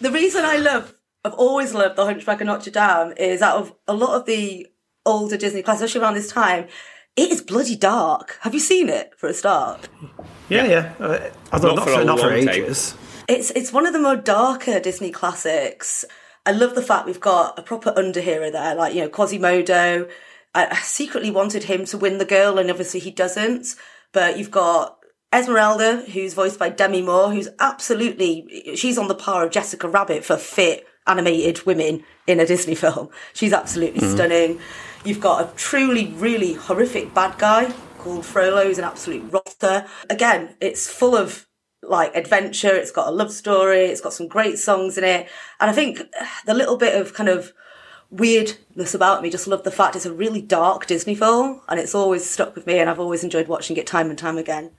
The 0.00 0.10
reason 0.10 0.44
I 0.44 0.56
love, 0.56 0.94
I've 1.24 1.34
always 1.34 1.74
loved 1.74 1.96
The 1.96 2.04
Hunchback 2.04 2.40
of 2.40 2.46
Notre 2.46 2.70
Dame 2.70 3.12
is 3.16 3.42
out 3.42 3.56
of 3.56 3.74
a 3.86 3.94
lot 3.94 4.16
of 4.18 4.26
the 4.26 4.66
older 5.04 5.36
Disney 5.36 5.62
classics, 5.62 5.84
especially 5.84 6.02
around 6.04 6.14
this 6.14 6.30
time, 6.32 6.66
it 7.16 7.30
is 7.32 7.42
bloody 7.42 7.76
dark. 7.76 8.38
Have 8.42 8.54
you 8.54 8.60
seen 8.60 8.88
it 8.88 9.12
for 9.16 9.28
a 9.28 9.34
start? 9.34 9.88
Yeah, 10.48 10.64
yeah. 10.66 10.94
Uh, 11.00 11.30
although 11.52 11.74
Not 11.74 11.76
not, 11.76 11.84
for 11.88 11.94
for, 11.98 12.04
not 12.04 12.20
for 12.20 12.26
long 12.30 12.46
time. 12.46 12.48
ages. 12.48 12.94
It's 13.28 13.50
it's 13.50 13.72
one 13.72 13.86
of 13.86 13.92
the 13.92 13.98
more 13.98 14.16
darker 14.16 14.80
Disney 14.80 15.10
classics. 15.10 16.04
I 16.46 16.52
love 16.52 16.74
the 16.74 16.82
fact 16.82 17.06
we've 17.06 17.20
got 17.20 17.58
a 17.58 17.62
proper 17.62 17.92
underhero 17.92 18.50
there, 18.52 18.74
like 18.74 18.94
you 18.94 19.02
know 19.02 19.08
Quasimodo. 19.08 20.08
I, 20.54 20.66
I 20.66 20.76
secretly 20.76 21.30
wanted 21.30 21.64
him 21.64 21.84
to 21.86 21.98
win 21.98 22.18
the 22.18 22.24
girl, 22.24 22.58
and 22.58 22.70
obviously 22.70 23.00
he 23.00 23.10
doesn't. 23.10 23.74
But 24.12 24.38
you've 24.38 24.50
got 24.50 24.98
Esmeralda, 25.32 26.02
who's 26.12 26.34
voiced 26.34 26.58
by 26.58 26.70
Demi 26.70 27.02
Moore, 27.02 27.32
who's 27.32 27.48
absolutely 27.58 28.74
she's 28.74 28.98
on 28.98 29.08
the 29.08 29.14
par 29.14 29.44
of 29.44 29.52
Jessica 29.52 29.88
Rabbit 29.88 30.24
for 30.24 30.36
fit 30.36 30.86
animated 31.06 31.64
women 31.66 32.04
in 32.26 32.40
a 32.40 32.46
Disney 32.46 32.74
film. 32.74 33.10
She's 33.32 33.52
absolutely 33.52 34.00
mm-hmm. 34.00 34.14
stunning. 34.14 34.60
You've 35.04 35.20
got 35.20 35.44
a 35.44 35.56
truly, 35.56 36.08
really 36.14 36.54
horrific 36.54 37.14
bad 37.14 37.38
guy 37.38 37.72
called 37.98 38.24
Frollo, 38.24 38.64
who's 38.64 38.78
an 38.78 38.84
absolute 38.84 39.32
rotter. 39.32 39.86
Again, 40.10 40.56
it's 40.60 40.88
full 40.88 41.16
of 41.16 41.46
like 41.82 42.14
adventure. 42.14 42.74
It's 42.74 42.90
got 42.90 43.08
a 43.08 43.12
love 43.12 43.32
story. 43.32 43.84
It's 43.86 44.00
got 44.00 44.12
some 44.12 44.28
great 44.28 44.58
songs 44.58 44.98
in 44.98 45.04
it. 45.04 45.28
And 45.60 45.70
I 45.70 45.72
think 45.72 46.00
the 46.46 46.54
little 46.54 46.76
bit 46.76 47.00
of 47.00 47.14
kind 47.14 47.28
of 47.28 47.52
weirdness 48.10 48.94
about 48.94 49.22
me, 49.22 49.30
just 49.30 49.46
love 49.46 49.64
the 49.64 49.70
fact 49.70 49.96
it's 49.96 50.06
a 50.06 50.12
really 50.12 50.40
dark 50.40 50.86
Disney 50.86 51.14
film 51.14 51.60
and 51.68 51.78
it's 51.78 51.94
always 51.94 52.28
stuck 52.28 52.54
with 52.54 52.66
me 52.66 52.78
and 52.78 52.88
I've 52.88 53.00
always 53.00 53.24
enjoyed 53.24 53.48
watching 53.48 53.76
it 53.76 53.86
time 53.86 54.10
and 54.10 54.18
time 54.18 54.38
again. 54.38 54.70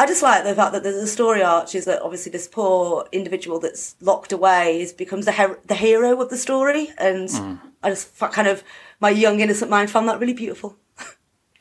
I 0.00 0.06
just 0.06 0.22
like 0.22 0.44
the 0.44 0.54
fact 0.54 0.72
that 0.74 0.84
the 0.84 1.06
story 1.08 1.42
arch 1.42 1.74
is 1.74 1.84
that 1.86 2.02
obviously 2.02 2.30
this 2.30 2.46
poor 2.46 3.08
individual 3.10 3.58
that's 3.58 3.96
locked 4.00 4.32
away 4.32 4.80
is 4.80 4.92
becomes 4.92 5.24
the 5.24 5.32
her- 5.32 5.58
the 5.66 5.74
hero 5.74 6.20
of 6.22 6.30
the 6.30 6.36
story, 6.36 6.92
and 6.98 7.28
I 7.82 7.90
just 7.90 8.16
kind 8.16 8.46
of 8.46 8.62
my 9.00 9.10
young 9.10 9.40
innocent 9.40 9.72
mind 9.72 9.90
found 9.90 10.08
that 10.08 10.20
really 10.20 10.34
beautiful. 10.34 10.76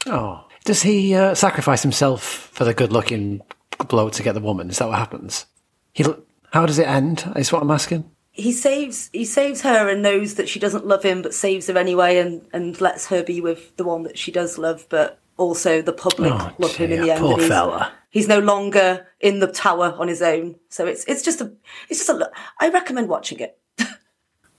Oh. 0.05 0.45
Does 0.63 0.83
he 0.83 1.15
uh, 1.15 1.33
sacrifice 1.33 1.81
himself 1.81 2.23
for 2.23 2.63
the 2.63 2.73
good-looking 2.73 3.41
bloke 3.89 4.13
to 4.13 4.23
get 4.23 4.33
the 4.33 4.39
woman? 4.39 4.69
Is 4.69 4.77
that 4.77 4.87
what 4.87 4.99
happens? 4.99 5.45
He. 5.91 6.05
How 6.53 6.65
does 6.65 6.79
it 6.79 6.87
end? 6.87 7.29
Is 7.35 7.51
what 7.51 7.61
I'm 7.61 7.71
asking. 7.71 8.09
He 8.37 8.51
saves 8.51 9.09
he 9.11 9.25
saves 9.25 9.61
her 9.61 9.89
and 9.89 10.01
knows 10.01 10.35
that 10.35 10.47
she 10.47 10.59
doesn't 10.59 10.85
love 10.87 11.03
him 11.03 11.21
but 11.21 11.33
saves 11.33 11.67
her 11.67 11.77
anyway 11.77 12.17
and 12.17 12.45
and 12.53 12.79
lets 12.79 13.07
her 13.07 13.23
be 13.23 13.41
with 13.41 13.75
the 13.77 13.83
one 13.83 14.03
that 14.03 14.17
she 14.17 14.31
does 14.31 14.57
love 14.57 14.85
but 14.89 15.19
also 15.37 15.81
the 15.81 15.91
public 15.93 16.31
Oh, 16.33 16.51
love 16.59 16.75
him 16.75 16.91
in 16.91 17.01
the 17.01 17.11
end 17.11 17.19
poor 17.21 17.37
he's, 17.39 17.47
fella. 17.47 17.91
he's 18.09 18.27
no 18.27 18.39
longer 18.39 19.07
in 19.19 19.39
the 19.39 19.47
tower 19.47 19.93
on 19.97 20.07
his 20.07 20.21
own 20.21 20.55
so 20.69 20.85
it's 20.85 21.03
it's 21.05 21.23
just 21.23 21.41
a 21.41 21.51
it's 21.89 21.99
just 21.99 22.09
a 22.09 22.13
look 22.13 22.31
i 22.59 22.69
recommend 22.69 23.09
watching 23.09 23.39
it 23.39 23.57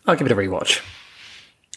I'll 0.07 0.17
give 0.17 0.27
it 0.27 0.33
a 0.33 0.37
rewatch. 0.37 0.81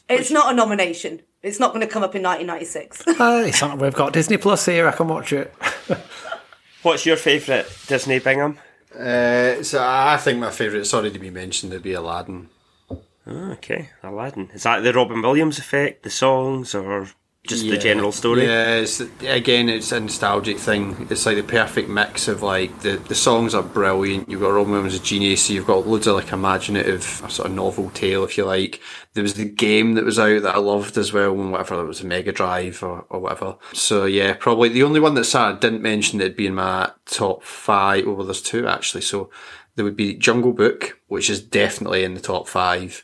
it's 0.09 0.31
not 0.31 0.51
a 0.51 0.55
nomination 0.55 1.21
it's 1.43 1.59
not 1.59 1.73
going 1.73 1.81
to 1.81 1.91
come 1.91 2.03
up 2.03 2.15
in 2.15 2.23
1996 2.23 3.03
Uh, 3.19 3.43
it's 3.45 3.61
not, 3.61 3.77
we've 3.79 3.93
got 3.95 4.13
Disney 4.13 4.37
Plus 4.37 4.65
here. 4.65 4.87
I 4.87 4.91
can 4.91 5.07
watch 5.07 5.33
it. 5.33 5.51
What's 6.83 7.03
your 7.05 7.17
favourite 7.17 7.65
Disney 7.87 8.19
Bingham? 8.19 8.57
Uh, 8.97 9.63
so 9.63 9.81
I 9.83 10.17
think 10.17 10.39
my 10.39 10.51
favourite, 10.51 10.81
it's 10.81 10.93
already 10.93 11.17
been 11.17 11.33
mentioned, 11.33 11.71
would 11.71 11.83
be 11.83 11.93
Aladdin. 11.93 12.49
Oh, 12.89 13.51
okay, 13.53 13.89
Aladdin. 14.03 14.49
Is 14.53 14.63
that 14.63 14.81
the 14.81 14.93
Robin 14.93 15.21
Williams 15.21 15.59
effect, 15.59 16.03
the 16.03 16.09
songs, 16.09 16.73
or 16.75 17.07
just 17.51 17.69
the 17.69 17.77
general 17.77 18.11
story? 18.11 18.45
Yeah, 18.45 18.77
it's, 18.77 18.99
again, 18.99 19.69
it's 19.69 19.91
a 19.91 19.99
nostalgic 19.99 20.57
thing. 20.57 21.07
It's 21.09 21.25
like 21.25 21.37
the 21.37 21.43
perfect 21.43 21.89
mix 21.89 22.27
of 22.27 22.41
like 22.41 22.79
the, 22.81 22.97
the 22.97 23.15
songs 23.15 23.53
are 23.53 23.61
brilliant. 23.63 24.27
You've 24.27 24.41
got 24.41 24.49
Robin 24.49 24.71
Williams 24.71 24.95
as 24.95 24.99
genius, 25.01 25.45
so 25.45 25.53
you've 25.53 25.67
got 25.67 25.85
loads 25.85 26.07
of 26.07 26.15
like 26.15 26.31
imaginative 26.31 27.03
sort 27.03 27.49
of 27.49 27.51
novel 27.51 27.89
tale, 27.91 28.23
if 28.23 28.37
you 28.37 28.45
like. 28.45 28.81
There 29.13 29.23
was 29.23 29.35
the 29.35 29.45
game 29.45 29.93
that 29.95 30.05
was 30.05 30.17
out 30.17 30.41
that 30.41 30.55
I 30.55 30.59
loved 30.59 30.97
as 30.97 31.13
well, 31.13 31.33
and 31.33 31.51
whatever 31.51 31.81
it 31.81 31.87
was 31.87 32.01
a 32.01 32.05
Mega 32.05 32.31
Drive 32.31 32.81
or, 32.81 33.05
or 33.09 33.19
whatever. 33.19 33.57
So 33.73 34.05
yeah, 34.05 34.33
probably 34.33 34.69
the 34.69 34.83
only 34.83 34.99
one 34.99 35.13
that 35.15 35.25
Sarah 35.25 35.57
didn't 35.59 35.81
mention 35.81 36.19
that'd 36.19 36.35
be 36.35 36.47
in 36.47 36.55
my 36.55 36.91
top 37.05 37.43
five. 37.43 38.07
Well, 38.07 38.25
there's 38.25 38.41
two 38.41 38.67
actually. 38.67 39.01
So 39.01 39.29
there 39.75 39.85
would 39.85 39.97
be 39.97 40.15
Jungle 40.15 40.53
Book, 40.53 40.99
which 41.07 41.29
is 41.29 41.41
definitely 41.41 42.03
in 42.03 42.13
the 42.13 42.21
top 42.21 42.47
five. 42.47 43.03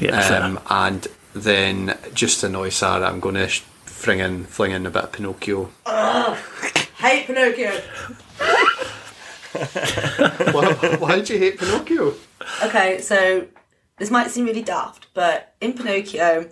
Yeah. 0.00 0.18
Um, 0.18 0.60
and 0.70 1.06
then 1.34 1.98
just 2.14 2.40
to 2.40 2.46
annoy 2.46 2.70
Sarah, 2.70 3.06
I'm 3.06 3.20
going 3.20 3.34
to 3.36 3.48
sh- 3.48 3.64
fling 3.98 4.20
in, 4.20 4.44
fling 4.44 4.70
in 4.70 4.86
a 4.86 4.90
bit 4.90 5.04
of 5.04 5.12
Pinocchio. 5.12 5.70
hate 6.98 7.26
pinocchio 7.26 7.70
why, 10.52 10.96
why 10.98 11.16
did 11.16 11.28
you 11.28 11.38
hate 11.38 11.58
Pinocchio? 11.58 12.14
Okay, 12.62 13.00
so 13.00 13.46
this 13.98 14.10
might 14.10 14.30
seem 14.30 14.44
really 14.44 14.62
daft, 14.62 15.08
but 15.14 15.54
in 15.60 15.72
Pinocchio, 15.72 16.48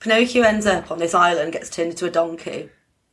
Pinocchio 0.00 0.42
ends 0.42 0.66
up 0.66 0.90
on 0.90 0.98
this 0.98 1.14
island, 1.14 1.52
gets 1.52 1.70
turned 1.70 1.90
into 1.90 2.04
a 2.04 2.10
donkey, 2.10 2.68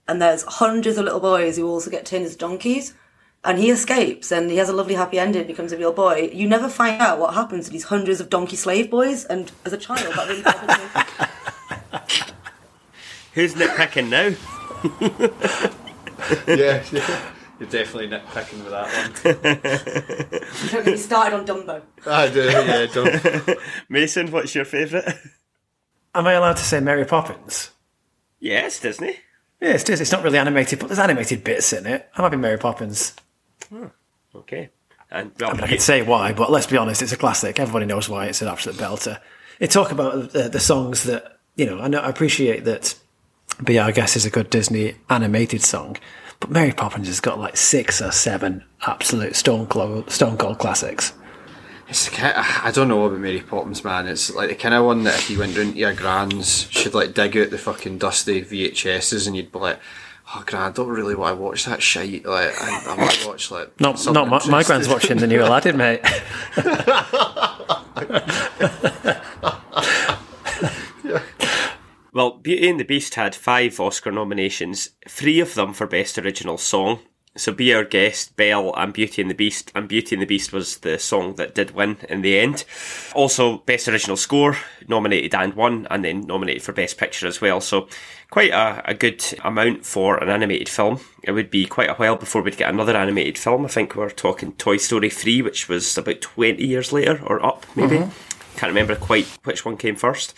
and 0.08 0.22
there's 0.22 0.44
hundreds 0.44 0.98
of 0.98 1.06
little 1.06 1.20
boys 1.20 1.58
who 1.58 1.68
also 1.68 1.89
get 1.89 2.06
turned 2.06 2.26
into 2.26 2.38
donkeys. 2.38 2.94
And 3.42 3.58
he 3.58 3.70
escapes, 3.70 4.34
and 4.34 4.52
he 4.52 4.58
has 4.58 4.68
a 4.68 4.74
lovely 4.74 4.96
happy 4.96 5.18
ending, 5.18 5.48
becomes 5.48 5.72
a 5.72 5.78
real 5.78 5.94
boy. 5.94 6.30
You 6.34 6.46
never 6.46 6.68
find 6.68 7.02
out 7.02 7.20
what 7.20 7.34
happens 7.34 7.65
to 7.65 7.72
these 7.72 7.86
hundreds 7.86 8.20
of 8.20 8.30
donkey 8.30 8.58
slave 8.58 8.92
boys, 8.92 9.24
and 9.24 9.50
as 9.63 9.72
a 9.72 9.78
child, 9.78 10.13
that 10.13 10.28
really 10.28 10.42
bothered 10.42 10.68
me. 10.68 11.28
Who's 13.34 13.54
nitpicking 13.56 14.10
now? 14.10 14.36
yeah, 16.48 16.84
yeah. 16.92 17.22
You're 17.60 17.70
definitely 17.70 18.08
nitpicking 18.08 18.63
with 18.63 18.72
that 18.72 18.88
one. 18.94 19.12
Don't 20.72 20.86
get 20.86 20.94
me 20.94 20.98
started 20.98 21.36
on 21.36 21.46
Dumbo. 21.46 21.82
I 22.08 22.30
do, 22.30 22.44
yeah, 22.44 22.86
don't. 22.86 23.58
Mason, 23.89 24.32
what's 24.32 24.56
your 24.56 24.63
favourite? 24.65 25.13
Am 26.15 26.26
I 26.26 26.34
allowed 26.34 26.56
to 26.58 26.63
say 26.63 26.80
Mary 26.80 27.06
Poppins? 27.06 27.72
yes, 28.39 28.80
Disney. 28.80 29.18
Yeah, 29.60 29.72
it's, 29.72 29.89
it's 29.89 30.12
not 30.13 30.24
really 30.24 30.38
animated, 30.38 30.80
but 30.80 30.88
there's 30.88 31.00
animated 31.00 31.44
bits 31.44 31.74
in 31.74 31.86
it. 31.86 32.10
I 32.15 32.22
might 32.22 32.30
be 32.30 32.38
Mary 32.38 32.58
Poppins. 32.58 33.13
Hmm, 33.68 33.88
okay. 34.34 34.70
And 35.12 35.34
well, 35.38 35.50
I 35.50 35.54
mean, 35.54 35.62
I 35.62 35.65
you- 35.65 35.72
could 35.74 35.82
say 35.82 36.02
why, 36.02 36.32
but 36.32 36.50
let's 36.50 36.68
be 36.68 36.78
honest, 36.78 37.02
it's 37.02 37.12
a 37.12 37.18
classic. 37.18 37.60
Everybody 37.60 37.86
knows 37.86 38.08
why. 38.08 38.28
It's 38.28 38.42
an 38.42 38.48
absolute 38.48 38.78
belter. 38.80 39.20
They 39.60 39.68
talk 39.68 39.92
about 39.92 40.32
the, 40.32 40.48
the 40.48 40.60
songs 40.62 41.04
that 41.04 41.39
you 41.56 41.65
know. 41.65 41.80
I 41.82 41.89
know. 41.89 42.00
I 42.00 42.10
appreciate 42.10 42.63
that. 42.63 42.96
"Be 43.63 43.78
Our 43.78 43.91
Guest 43.91 44.15
is 44.15 44.26
a 44.26 44.30
good 44.30 44.50
Disney 44.50 44.95
animated 45.10 45.62
song, 45.62 45.98
But 46.39 46.52
Mary 46.52 46.72
Poppins 46.72 47.08
has 47.08 47.19
got 47.19 47.39
like 47.39 47.58
six 47.58 48.02
or 48.02 48.12
seven 48.12 48.63
absolute 48.88 49.36
stone 49.36 49.67
cold, 49.67 50.10
stone 50.10 50.38
cold 50.38 50.60
classics. 50.60 51.12
It's 51.89 52.08
the 52.08 52.15
kind 52.15 52.34
I 52.38 52.72
don't 52.72 52.88
know 52.88 53.04
about 53.04 53.19
Mary 53.19 53.41
Poppins, 53.41 53.84
man. 53.84 54.08
It's 54.08 54.34
like 54.34 54.50
the 54.50 54.56
kind 54.56 54.76
of 54.76 54.86
one 54.86 55.04
that 55.04 55.15
if 55.15 55.30
you 55.30 55.39
went 55.39 55.58
round 55.58 55.74
to 55.74 55.80
your 55.80 55.93
grand's, 55.93 56.69
she'd 56.69 56.93
like 56.93 57.13
dig 57.13 57.36
out 57.36 57.50
the 57.50 57.58
fucking 57.58 57.98
dusty 57.98 58.43
VHSs 58.43 59.28
and 59.28 59.36
you'd 59.36 59.52
be 59.52 59.60
like, 59.60 59.80
oh, 60.34 60.43
gran, 60.45 60.69
I 60.69 60.72
don't 60.72 60.88
really 60.88 61.15
want 61.15 61.38
to 61.38 61.43
watch 61.43 61.65
that 61.65 61.82
shite. 61.82 62.26
Like, 62.26 62.54
I, 62.62 62.95
I 62.95 63.08
to 63.08 63.28
watch 63.28 63.52
like. 63.52 63.78
Not, 63.82 64.06
not 64.06 64.30
my, 64.30 64.39
my 64.48 64.63
grand's 64.63 64.88
watching 64.88 65.17
the 65.17 65.28
new 65.28 65.43
Aladdin, 65.43 65.76
mate. 65.76 66.00
Well, 72.12 72.29
Beauty 72.41 72.69
and 72.69 72.80
the 72.80 72.86
Beast 72.86 73.15
had 73.15 73.36
five 73.36 73.80
Oscar 73.80 74.12
nominations, 74.12 74.89
three 75.08 75.39
of 75.39 75.56
them 75.56 75.73
for 75.73 75.88
Best 75.88 76.17
Original 76.17 76.58
Song. 76.58 76.99
So 77.36 77.54
Be 77.54 77.73
Our 77.73 77.84
Guest, 77.84 78.36
Belle, 78.36 78.73
and 78.75 78.91
Beauty 78.91 79.21
and 79.21 79.30
the 79.30 79.36
Beast. 79.36 79.71
And 79.75 79.88
Beauty 79.88 80.15
and 80.15 80.21
the 80.21 80.25
Beast 80.25 80.52
was 80.52 80.80
the 80.80 80.97
song 80.97 81.36
that 81.36 81.54
did 81.54 81.71
win 81.71 81.97
in 82.10 82.21
the 82.21 82.39
end. 82.39 82.65
Also, 83.13 83.60
Best 83.60 83.88
Original 83.88 84.17
Score, 84.17 84.58
nominated 84.88 85.36
and 85.36 85.54
won, 85.54 85.88
and 85.91 86.04
then 86.04 86.21
nominated 86.21 86.63
for 86.63 86.73
Best 86.73 86.97
Picture 86.97 87.28
as 87.28 87.39
well. 87.39 87.62
So 87.62 87.88
quite 88.32 88.52
a, 88.52 88.82
a 88.89 88.93
good 88.93 89.23
amount 89.43 89.86
for 89.86 90.17
an 90.17 90.30
animated 90.30 90.69
film. 90.69 90.99
It 91.23 91.32
would 91.32 91.52
be 91.52 91.65
quite 91.65 91.89
a 91.89 91.95
while 91.95 92.15
before 92.15 92.41
we'd 92.41 92.58
get 92.58 92.73
another 92.73 92.97
animated 92.97 93.38
film. 93.38 93.63
I 93.63 93.69
think 93.69 93.95
we're 93.95 94.10
talking 94.10 94.54
Toy 94.54 94.78
Story 94.78 95.10
3, 95.10 95.41
which 95.43 95.69
was 95.69 95.97
about 95.97 96.21
20 96.21 96.65
years 96.65 96.91
later, 96.91 97.21
or 97.23 97.45
up, 97.45 97.65
maybe. 97.75 97.97
Mm-hmm. 97.97 98.58
Can't 98.58 98.71
remember 98.71 98.95
quite 98.95 99.25
which 99.43 99.63
one 99.63 99.78
came 99.78 99.95
first 99.95 100.34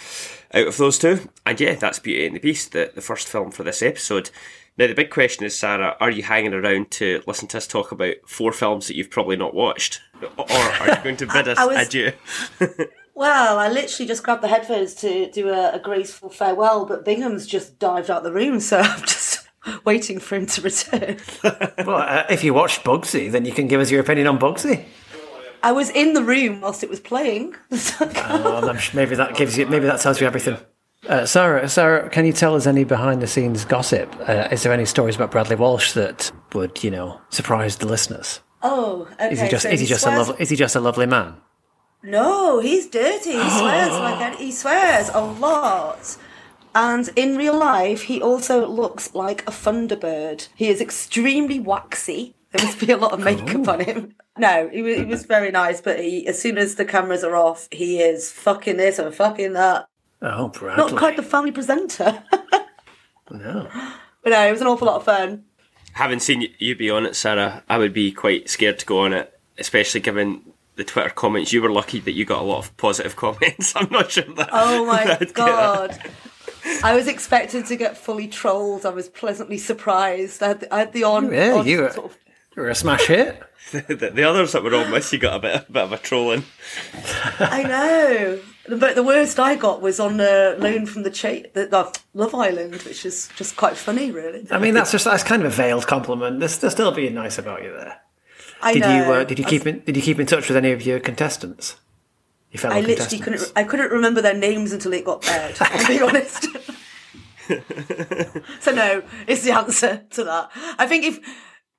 out 0.54 0.68
of 0.68 0.78
those 0.78 0.98
two. 1.00 1.30
And 1.46 1.60
yeah, 1.60 1.76
that's 1.76 2.00
Beauty 2.00 2.26
and 2.28 2.36
the 2.36 2.40
Beast, 2.40 2.72
the, 2.72 2.92
the 2.94 3.02
first 3.02 3.28
film 3.28 3.52
for 3.52 3.64
this 3.64 3.82
episode. 3.82 4.30
Now, 4.78 4.88
the 4.88 4.94
big 4.94 5.10
question 5.10 5.46
is, 5.46 5.58
Sarah, 5.58 5.98
are 6.00 6.10
you 6.10 6.24
hanging 6.24 6.54
around 6.54 6.92
to 6.92 7.22
listen 7.28 7.48
to 7.50 7.58
us 7.58 7.68
talk 7.68 7.92
about 7.92 8.16
four 8.26 8.52
films 8.54 8.88
that 8.88 8.96
you've 8.96 9.10
probably 9.12 9.36
not 9.36 9.54
watched? 9.54 10.00
Or 10.38 10.46
are 10.50 10.88
you 10.90 10.96
going 11.04 11.18
to 11.18 11.28
bid 11.28 11.48
us 11.50 11.58
I 11.58 11.66
was- 11.66 11.88
adieu? 11.88 12.12
Well, 13.14 13.60
I 13.60 13.68
literally 13.68 14.08
just 14.08 14.24
grabbed 14.24 14.42
the 14.42 14.48
headphones 14.48 14.96
to 14.96 15.30
do 15.30 15.50
a, 15.50 15.74
a 15.74 15.80
graceful 15.80 16.30
farewell, 16.30 16.86
but 16.86 17.04
Bingham's 17.04 17.46
just 17.46 17.78
dived 17.78 18.10
out 18.10 18.24
the 18.24 18.32
room, 18.32 18.62
so 18.62 18.80
I'm 18.84 19.02
just 19.02 19.48
waiting 19.84 20.18
for 20.18 20.36
him 20.38 20.46
to 20.48 20.62
return. 20.62 21.18
well, 21.86 21.98
uh, 21.98 22.24
if 22.30 22.44
you 22.44 22.54
watched 22.54 22.84
Bugsy, 22.86 23.30
then 23.30 23.44
you 23.46 23.52
can 23.52 23.68
give 23.68 23.82
us 23.82 23.92
your 23.92 24.00
opinion 24.00 24.28
on 24.28 24.40
Bugsy. 24.40 24.86
I 25.64 25.72
was 25.72 25.90
in 25.90 26.14
the 26.14 26.24
room 26.24 26.62
whilst 26.62 26.84
it 26.84 26.90
was 26.90 27.00
playing. 27.00 27.56
Sure 27.78 28.08
maybe 28.94 29.16
that 29.16 29.36
gives 29.36 29.58
you, 29.58 29.68
maybe 29.68 29.86
that 29.86 30.00
tells 30.00 30.20
you 30.20 30.28
everything. 30.28 30.58
Uh, 31.08 31.26
Sarah, 31.26 31.68
Sarah, 31.68 32.10
can 32.10 32.26
you 32.26 32.34
tell 32.34 32.56
us 32.56 32.68
any 32.68 32.84
behind-the-scenes 32.84 33.66
gossip? 33.66 34.16
Uh, 34.28 34.48
is 34.52 34.64
there 34.64 34.72
any 34.72 34.86
stories 34.86 35.16
about 35.16 35.32
Bradley 35.32 35.56
Walsh 35.56 35.94
that 35.94 36.32
would, 36.54 36.84
you 36.84 36.92
know, 36.92 37.20
surprise 37.30 37.78
the 37.78 37.88
listeners? 37.88 38.42
oh, 38.64 39.08
okay. 39.14 39.32
Is 39.32 39.42
he 39.42 39.48
just 39.50 39.64
so 39.64 39.70
is 39.70 39.80
he 39.80 39.86
just 39.88 40.06
a 40.06 40.10
lovely 40.10 40.36
is 40.40 40.50
he 40.50 40.56
just 40.56 40.76
a 40.76 40.80
lovely 40.80 41.06
man? 41.06 41.36
No, 42.04 42.60
he's 42.60 42.88
dirty. 42.88 43.32
He 43.32 43.50
swears 43.50 43.92
like 43.92 44.22
an, 44.22 44.38
he 44.38 44.52
swears 44.52 45.10
a 45.14 45.22
lot. 45.22 46.18
And 46.74 47.10
in 47.16 47.38
real 47.38 47.58
life, 47.58 48.04
he 48.04 48.22
also 48.22 48.68
looks 48.68 49.14
like 49.14 49.42
a 49.44 49.52
Thunderbird. 49.52 50.48
He 50.56 50.70
is 50.70 50.82
extremely 50.82 51.60
waxy. 51.60 52.34
There 52.52 52.66
must 52.66 52.80
be 52.80 52.92
a 52.92 52.98
lot 52.98 53.14
of 53.14 53.20
makeup 53.22 53.68
on 53.68 53.80
him. 53.80 54.16
No, 54.38 54.68
he 54.70 54.82
was, 54.82 54.98
he 54.98 55.06
was 55.06 55.26
very 55.26 55.52
nice, 55.52 55.80
but 55.82 56.00
he, 56.00 56.28
as 56.28 56.42
soon 56.42 56.58
as 56.58 56.76
the 56.76 56.84
cameras 56.86 57.24
are 57.24 57.36
off, 57.36 57.68
he 57.72 58.00
is 58.02 58.32
fucking 58.32 58.78
this 58.78 59.00
and 59.00 59.14
fucking 59.16 59.54
that. 59.54 59.88
Oh, 60.22 60.50
Bradley. 60.50 60.92
Not 60.92 60.98
quite 61.00 61.16
the 61.16 61.24
family 61.24 61.52
presenter. 61.52 62.24
No. 63.30 63.70
but 64.24 64.32
no, 64.32 64.46
it 64.48 64.52
was 64.52 64.60
an 64.60 64.68
awful 64.68 64.88
lot 64.88 64.98
of 64.98 65.04
fun. 65.06 65.46
Having 65.94 66.20
seen 66.20 66.48
you 66.60 66.76
be 66.76 66.90
on 66.90 67.06
it, 67.06 67.16
Sarah, 67.16 67.64
I 67.70 67.78
would 67.78 67.94
be 67.94 68.12
quite 68.12 68.50
scared 68.50 68.80
to 68.80 68.86
go 68.86 69.00
on 69.00 69.14
it, 69.14 69.40
especially 69.58 70.02
given 70.02 70.42
the 70.76 70.84
Twitter 70.84 71.10
comments. 71.10 71.54
You 71.54 71.62
were 71.62 71.72
lucky 71.72 72.00
that 72.02 72.12
you 72.12 72.26
got 72.26 72.42
a 72.42 72.44
lot 72.46 72.58
of 72.60 72.76
positive 72.76 73.16
comments. 73.16 73.74
I'm 73.76 73.90
not 73.90 74.12
sure 74.12 74.26
that. 74.36 74.50
Oh 74.52 74.86
my 74.86 75.18
I'd 75.22 75.34
god. 75.34 75.98
I 76.84 76.94
was 76.94 77.08
expected 77.08 77.66
to 77.68 77.76
get 77.78 77.98
fully 77.98 78.28
trolled. 78.28 78.86
I 78.86 78.90
was 78.90 79.08
pleasantly 79.08 79.58
surprised. 79.58 80.44
I 80.44 80.50
had 80.50 80.60
the, 80.60 80.74
I 80.74 80.80
had 80.80 80.92
the 80.94 81.04
on. 81.06 81.32
Yeah, 81.34 81.54
on 81.54 81.66
you 81.66 81.84
were, 81.84 81.90
sort 81.92 82.12
of- 82.12 82.18
you 82.56 82.64
were 82.64 82.70
a 82.70 82.76
smash 82.76 83.08
hit. 83.08 83.42
the, 83.72 84.12
the 84.14 84.24
others 84.24 84.52
that 84.52 84.64
were 84.64 84.76
on 84.76 84.92
with 84.92 85.12
you 85.14 85.20
got 85.20 85.36
a 85.36 85.40
bit, 85.40 85.70
a 85.70 85.72
bit 85.72 85.84
of 85.84 85.92
a 85.94 85.98
trolling. 85.98 86.44
I 87.40 87.64
know. 87.64 88.40
But 88.68 88.96
the 88.96 89.04
worst 89.04 89.40
I 89.40 89.56
got 89.56 89.82
was 89.82 90.00
on 90.00 90.20
uh, 90.20 90.56
Loan 90.60 90.86
from 90.86 91.04
the, 91.04 91.10
cha- 91.10 91.48
the, 91.54 91.66
the 91.66 92.00
Love 92.14 92.36
Island, 92.36 92.76
which 92.84 93.06
is 93.06 93.30
just 93.36 93.56
quite 93.56 93.76
funny, 93.78 94.12
really. 94.12 94.46
I 94.52 94.60
mean, 94.60 94.74
that's 94.74 94.92
just 94.92 95.06
that's 95.06 95.24
kind 95.24 95.42
of 95.44 95.52
a 95.52 95.56
veiled 95.56 95.88
compliment. 95.88 96.40
There's, 96.40 96.58
there's 96.60 96.74
still 96.74 96.92
being 96.92 97.14
nice 97.14 97.38
about 97.38 97.64
you 97.64 97.72
there. 97.72 98.02
I 98.62 98.74
Did 98.74 98.82
know. 98.82 98.96
you 98.96 99.04
uh, 99.14 99.24
did 99.24 99.40
you 99.40 99.46
keep 99.46 99.66
in, 99.66 99.80
did 99.80 99.96
you 99.96 100.04
keep 100.04 100.20
in 100.20 100.28
touch 100.28 100.48
with 100.48 100.56
any 100.58 100.72
of 100.72 100.86
your 100.86 101.00
contestants? 101.00 101.78
Your 102.52 102.62
fellow 102.62 102.76
I 102.76 102.82
literally 102.82 103.18
contestants? 103.20 103.24
couldn't. 103.52 103.58
I 103.58 103.64
couldn't 103.64 103.92
remember 103.92 104.22
their 104.22 104.36
names 104.38 104.72
until 104.72 104.94
it 104.94 105.04
got 105.06 105.28
aired. 105.28 105.56
To 105.56 105.88
be 105.88 106.02
honest. 106.04 106.48
so 108.62 108.72
no, 108.72 109.02
is 109.28 109.44
the 109.44 109.52
answer 109.52 110.04
to 110.12 110.24
that. 110.24 110.52
I 110.78 110.86
think 110.86 111.06
if 111.06 111.20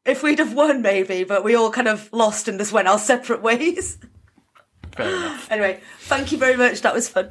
if 0.04 0.22
we'd 0.22 0.38
have 0.38 0.54
won, 0.54 0.82
maybe, 0.82 1.24
but 1.24 1.44
we 1.44 1.54
all 1.54 1.70
kind 1.70 1.88
of 1.88 2.12
lost 2.12 2.48
and 2.48 2.58
just 2.58 2.72
went 2.72 2.88
our 2.88 2.98
separate 2.98 3.42
ways. 3.42 3.98
Fair 4.96 5.08
enough. 5.08 5.38
Anyway, 5.50 5.80
thank 6.00 6.32
you 6.32 6.38
very 6.38 6.56
much. 6.56 6.80
That 6.82 6.94
was 6.94 7.08
fun. 7.08 7.30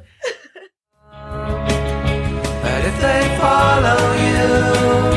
But 1.10 2.84
if 2.84 3.00
they 3.00 3.38
follow 3.40 4.12
you, 4.14 5.11